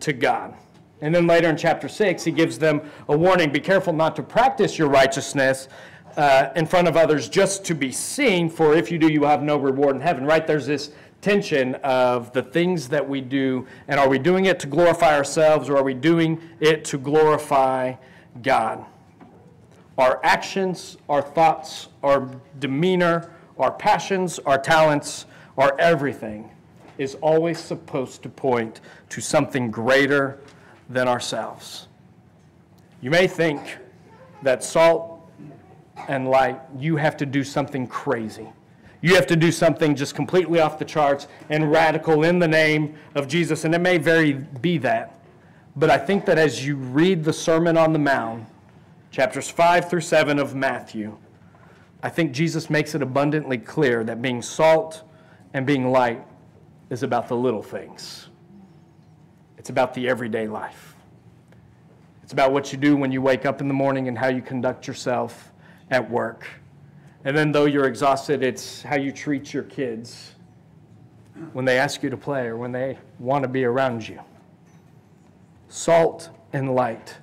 to 0.01 0.13
God. 0.13 0.55
And 1.01 1.15
then 1.15 1.29
later 1.29 1.49
in 1.49 1.57
chapter 1.57 1.89
6, 1.89 2.25
he 2.25 2.33
gives 2.33 2.59
them 2.59 2.81
a 3.09 3.17
warning 3.17 3.53
be 3.53 3.61
careful 3.61 3.93
not 3.93 4.17
to 4.17 4.23
practice 4.25 4.79
your 4.79 4.89
righteousness 4.89 5.69
uh, 6.17 6.51
in 6.57 6.67
front 6.67 6.89
of 6.89 6.97
others 6.97 7.29
just 7.29 7.65
to 7.67 7.75
be 7.75 7.93
seen, 7.93 8.49
for 8.49 8.75
if 8.75 8.91
you 8.91 8.99
do, 8.99 9.13
you 9.13 9.25
have 9.25 9.43
no 9.43 9.57
reward 9.57 9.97
in 9.97 10.03
heaven, 10.03 10.25
right? 10.25 10.47
There's 10.47 10.67
this 10.67 10.91
tension 11.21 11.75
of 11.77 12.33
the 12.33 12.43
things 12.43 12.89
that 12.89 13.07
we 13.07 13.21
do, 13.21 13.67
and 13.89 14.01
are 14.01 14.09
we 14.09 14.19
doing 14.19 14.47
it 14.47 14.61
to 14.61 14.67
glorify 14.67 15.17
ourselves 15.17 15.69
or 15.69 15.77
are 15.77 15.83
we 15.83 15.95
doing 15.95 16.41
it 16.61 16.85
to 16.87 16.99
glorify 16.99 17.95
God? 18.43 18.85
Our 19.99 20.21
actions, 20.23 20.97
our 21.09 21.23
thoughts, 21.23 21.89
our 22.03 22.29
demeanor, 22.59 23.33
our 23.59 23.73
passions, 23.73 24.39
our 24.41 24.59
talents, 24.59 25.27
our 25.57 25.79
everything 25.81 26.51
is 26.99 27.15
always 27.17 27.59
supposed 27.59 28.23
to 28.23 28.29
point 28.29 28.81
to 29.11 29.21
something 29.21 29.71
greater 29.71 30.39
than 30.89 31.09
ourselves. 31.09 31.89
You 33.01 33.11
may 33.11 33.27
think 33.27 33.79
that 34.43 34.63
salt 34.63 35.16
and 36.09 36.29
light, 36.29 36.61
you 36.79 36.97
have 36.97 37.17
to 37.19 37.27
do 37.27 37.43
something 37.43 37.87
crazy. 37.87 38.49
You 39.01 39.15
have 39.15 39.27
to 39.29 39.37
do 39.37 39.53
something 39.53 39.95
just 39.95 40.15
completely 40.15 40.61
off 40.61 40.79
the 40.79 40.85
charts 40.85 41.29
and 41.49 41.71
radical 41.71 42.25
in 42.25 42.39
the 42.39 42.49
name 42.49 42.97
of 43.15 43.29
Jesus. 43.29 43.65
And 43.65 43.75
it 43.75 43.81
may 43.81 43.99
very 43.99 44.33
be 44.33 44.79
that. 44.79 45.21
But 45.77 45.91
I 45.91 45.99
think 45.99 46.25
that 46.27 46.39
as 46.39 46.67
you 46.67 46.77
read 46.77 47.23
the 47.23 47.33
Sermon 47.33 47.77
on 47.77 47.93
the 47.93 47.99
Mount, 47.99 48.47
chapters 49.11 49.49
5 49.51 49.91
through 49.91 50.01
7 50.01 50.39
of 50.39 50.55
Matthew, 50.55 51.17
I 52.03 52.09
think 52.09 52.33
Jesus 52.33 52.71
makes 52.71 52.95
it 52.95 53.03
abundantly 53.03 53.59
clear 53.59 54.03
that 54.05 54.23
being 54.23 54.41
salt 54.41 55.03
and 55.53 55.67
being 55.67 55.91
light 55.91 56.25
is 56.91 57.03
about 57.03 57.29
the 57.29 57.37
little 57.37 57.63
things. 57.63 58.29
It's 59.59 59.71
about 59.71 59.95
the 59.95 60.09
everyday 60.09 60.49
life. 60.49 60.95
It's 62.23 62.33
about 62.33 62.53
what 62.53 62.73
you 62.73 62.79
do 62.79 62.97
when 62.97 63.13
you 63.13 63.23
wake 63.23 63.47
up 63.47 63.61
in 63.61 63.69
the 63.69 63.75
morning 63.75 64.09
and 64.09 64.17
how 64.17 64.29
you 64.29 64.43
conduct 64.43 64.87
yourself 64.87 65.53
at 65.91 66.11
work. 66.11 66.47
And 67.25 67.37
then, 67.37 67.53
though 67.53 67.65
you're 67.65 67.87
exhausted, 67.87 68.43
it's 68.43 68.83
how 68.83 68.97
you 68.97 69.11
treat 69.11 69.53
your 69.53 69.65
kids 69.65 70.33
when 71.53 71.65
they 71.65 71.79
ask 71.79 72.03
you 72.03 72.11
to 72.11 72.17
play 72.17 72.47
or 72.47 72.57
when 72.57 72.73
they 72.73 72.99
want 73.19 73.43
to 73.43 73.49
be 73.49 73.65
around 73.65 74.09
you. 74.09 74.21
Salt 75.69 76.31
and 76.53 76.75
light 76.75 77.17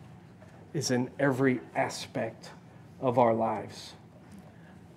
is 0.73 0.91
in 0.91 1.09
every 1.19 1.61
aspect 1.75 2.51
of 2.99 3.17
our 3.17 3.33
lives. 3.33 3.93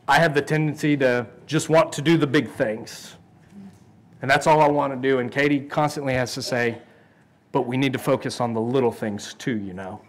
I 0.08 0.18
have 0.20 0.34
the 0.34 0.42
tendency 0.42 0.96
to 0.98 1.26
just 1.46 1.68
want 1.68 1.92
to 1.94 2.02
do 2.02 2.16
the 2.16 2.26
big 2.26 2.50
things. 2.50 3.16
And 4.22 4.30
that's 4.30 4.46
all 4.46 4.60
I 4.60 4.68
want 4.68 4.92
to 4.92 5.08
do. 5.08 5.18
And 5.18 5.30
Katie 5.30 5.60
constantly 5.60 6.14
has 6.14 6.34
to 6.34 6.42
say, 6.42 6.78
but 7.52 7.62
we 7.62 7.76
need 7.76 7.92
to 7.92 7.98
focus 7.98 8.40
on 8.40 8.54
the 8.54 8.60
little 8.60 8.92
things 8.92 9.34
too, 9.34 9.58
you 9.58 9.72
know. 9.72 10.00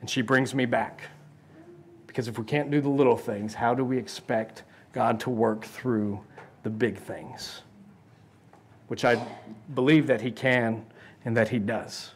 And 0.00 0.08
she 0.08 0.22
brings 0.22 0.54
me 0.54 0.66
back. 0.66 1.02
Because 2.16 2.28
if 2.28 2.38
we 2.38 2.46
can't 2.46 2.70
do 2.70 2.80
the 2.80 2.88
little 2.88 3.18
things, 3.18 3.52
how 3.52 3.74
do 3.74 3.84
we 3.84 3.98
expect 3.98 4.62
God 4.94 5.20
to 5.20 5.28
work 5.28 5.66
through 5.66 6.18
the 6.62 6.70
big 6.70 6.96
things? 6.96 7.60
Which 8.88 9.04
I 9.04 9.22
believe 9.74 10.06
that 10.06 10.22
He 10.22 10.30
can 10.30 10.86
and 11.26 11.36
that 11.36 11.50
He 11.50 11.58
does. 11.58 12.12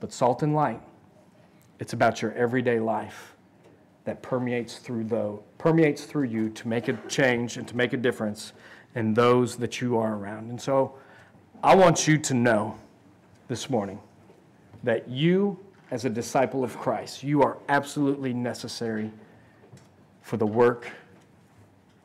But 0.00 0.14
salt 0.14 0.42
and 0.42 0.54
light, 0.54 0.80
it's 1.78 1.92
about 1.92 2.22
your 2.22 2.32
everyday 2.32 2.80
life 2.80 3.36
that 4.04 4.22
permeates 4.22 4.78
through 4.78 5.04
the 5.04 5.38
permeates 5.58 6.06
through 6.06 6.28
you 6.28 6.48
to 6.48 6.66
make 6.66 6.88
a 6.88 6.94
change 7.06 7.58
and 7.58 7.68
to 7.68 7.76
make 7.76 7.92
a 7.92 7.98
difference 7.98 8.54
in 8.94 9.12
those 9.12 9.56
that 9.56 9.78
you 9.82 9.98
are 9.98 10.14
around. 10.14 10.48
And 10.48 10.58
so 10.58 10.94
I 11.62 11.74
want 11.74 12.08
you 12.08 12.16
to 12.16 12.32
know 12.32 12.78
this 13.48 13.68
morning 13.68 14.00
that 14.84 15.06
you 15.06 15.58
as 15.90 16.04
a 16.04 16.10
disciple 16.10 16.64
of 16.64 16.78
Christ, 16.78 17.22
you 17.22 17.42
are 17.42 17.58
absolutely 17.68 18.32
necessary 18.32 19.10
for 20.22 20.36
the 20.36 20.46
work 20.46 20.88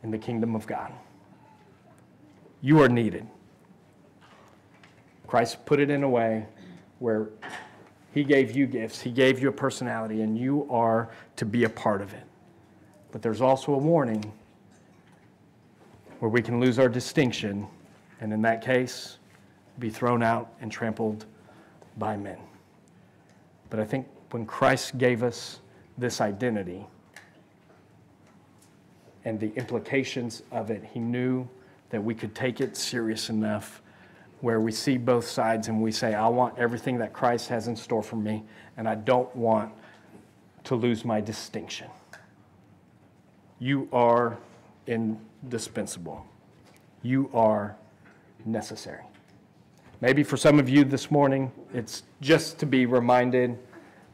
in 0.03 0.11
the 0.11 0.17
kingdom 0.17 0.55
of 0.55 0.67
God. 0.67 0.91
You 2.61 2.81
are 2.81 2.89
needed. 2.89 3.27
Christ 5.27 5.65
put 5.65 5.79
it 5.79 5.89
in 5.89 6.03
a 6.03 6.09
way 6.09 6.45
where 6.99 7.29
he 8.17 8.23
gave 8.23 8.55
you 8.55 8.65
gifts, 8.65 8.99
He 8.99 9.11
gave 9.11 9.39
you 9.39 9.49
a 9.49 9.51
personality, 9.51 10.21
and 10.21 10.35
you 10.35 10.67
are 10.71 11.11
to 11.35 11.45
be 11.45 11.65
a 11.65 11.69
part 11.69 12.01
of 12.01 12.15
it. 12.15 12.23
But 13.11 13.21
there's 13.21 13.41
also 13.41 13.75
a 13.75 13.77
warning 13.77 14.33
where 16.17 16.29
we 16.29 16.41
can 16.41 16.59
lose 16.59 16.79
our 16.79 16.89
distinction, 16.89 17.67
and 18.19 18.33
in 18.33 18.41
that 18.41 18.63
case, 18.63 19.19
be 19.77 19.91
thrown 19.91 20.23
out 20.23 20.51
and 20.61 20.71
trampled 20.71 21.27
by 21.99 22.17
men. 22.17 22.39
But 23.69 23.79
I 23.79 23.85
think 23.85 24.07
when 24.31 24.45
Christ 24.45 24.97
gave 24.97 25.23
us 25.23 25.59
this 25.97 26.21
identity 26.21 26.85
and 29.25 29.39
the 29.39 29.53
implications 29.55 30.43
of 30.51 30.69
it, 30.71 30.83
He 30.93 30.99
knew 30.99 31.47
that 31.89 32.03
we 32.03 32.13
could 32.13 32.35
take 32.35 32.61
it 32.61 32.77
serious 32.77 33.29
enough 33.29 33.81
where 34.41 34.59
we 34.59 34.71
see 34.71 34.97
both 34.97 35.27
sides 35.27 35.67
and 35.67 35.81
we 35.81 35.91
say, 35.91 36.13
I 36.13 36.27
want 36.27 36.57
everything 36.57 36.97
that 36.99 37.11
Christ 37.11 37.49
has 37.49 37.67
in 37.67 37.75
store 37.75 38.03
for 38.03 38.17
me, 38.17 38.43
and 38.77 38.87
I 38.87 38.95
don't 38.95 39.33
want 39.35 39.71
to 40.65 40.75
lose 40.75 41.03
my 41.03 41.19
distinction. 41.19 41.87
You 43.59 43.89
are 43.91 44.37
indispensable. 44.85 46.25
You 47.01 47.31
are 47.33 47.75
necessary. 48.45 49.03
Maybe 49.99 50.21
for 50.21 50.37
some 50.37 50.59
of 50.59 50.69
you 50.69 50.83
this 50.83 51.09
morning, 51.09 51.51
it's 51.73 52.03
just 52.21 52.59
to 52.59 52.67
be 52.67 52.85
reminded 52.85 53.57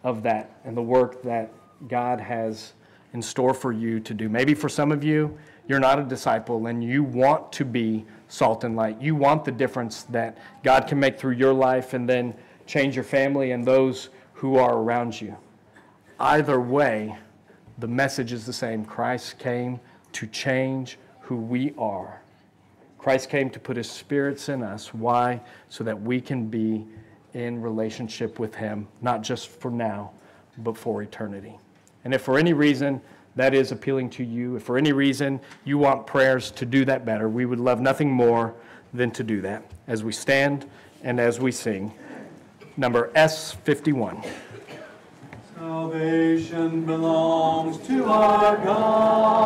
of 0.04 0.24
that 0.24 0.60
and 0.64 0.78
the 0.78 0.82
work 0.82 1.22
that 1.24 1.52
God 1.90 2.22
has 2.22 2.74
in 3.12 3.22
store 3.22 3.54
for 3.54 3.74
you 3.74 4.00
to 4.00 4.14
do. 4.14 4.30
Maybe 4.30 4.54
for 4.54 4.70
some 4.70 4.94
of 4.94 5.04
you, 5.04 5.38
you're 5.68 5.82
not 5.82 6.00
a 6.00 6.04
disciple 6.04 6.68
and 6.68 6.82
you 6.82 7.04
want 7.04 7.52
to 7.54 7.66
be 7.66 8.06
salt 8.30 8.64
and 8.64 8.78
light. 8.78 9.02
You 9.02 9.14
want 9.16 9.44
the 9.44 9.52
difference 9.52 10.04
that 10.04 10.38
God 10.64 10.88
can 10.88 11.00
make 11.00 11.20
through 11.20 11.34
your 11.34 11.54
life 11.54 11.94
and 11.94 12.08
then 12.08 12.34
change 12.66 12.96
your 12.96 13.04
family 13.04 13.52
and 13.52 13.66
those 13.66 14.10
who 14.34 14.56
are 14.56 14.78
around 14.78 15.20
you. 15.20 15.36
Either 16.18 16.62
way, 16.62 17.18
the 17.78 17.88
message 17.88 18.32
is 18.32 18.46
the 18.46 18.54
same. 18.54 18.86
Christ 18.86 19.38
came 19.38 19.82
to 20.14 20.28
change 20.28 20.98
who 21.22 21.36
we 21.36 21.74
are. 21.78 22.23
Christ 23.04 23.30
came 23.30 23.50
to 23.50 23.60
put 23.60 23.76
his 23.76 23.92
spirits 23.92 24.48
in 24.48 24.64
us. 24.64 24.94
Why? 24.94 25.42
So 25.68 25.84
that 25.84 26.02
we 26.02 26.22
can 26.22 26.48
be 26.48 26.86
in 27.34 27.62
relationship 27.62 28.40
with 28.40 28.56
him, 28.56 28.88
not 29.02 29.22
just 29.22 29.50
for 29.50 29.70
now, 29.70 30.12
but 30.60 30.78
for 30.78 31.02
eternity. 31.02 31.60
And 32.06 32.14
if 32.14 32.22
for 32.22 32.40
any 32.40 32.54
reason 32.54 33.02
that 33.36 33.54
is 33.54 33.74
appealing 33.74 34.10
to 34.12 34.24
you, 34.24 34.56
if 34.56 34.64
for 34.64 34.78
any 34.78 34.94
reason 34.94 35.42
you 35.66 35.78
want 35.78 36.08
prayers 36.08 36.50
to 36.52 36.66
do 36.66 36.86
that 36.86 37.06
better, 37.06 37.28
we 37.28 37.46
would 37.46 37.60
love 37.60 37.82
nothing 37.82 38.10
more 38.10 38.56
than 38.94 39.12
to 39.12 39.22
do 39.22 39.42
that 39.42 39.66
as 39.88 40.02
we 40.02 40.14
stand 40.14 40.66
and 41.04 41.20
as 41.20 41.42
we 41.42 41.52
sing. 41.52 41.94
Number 42.78 43.12
S51. 43.18 44.26
Salvation 45.58 46.86
belongs 46.86 47.86
to 47.86 48.06
our 48.06 48.56
God. 48.64 49.44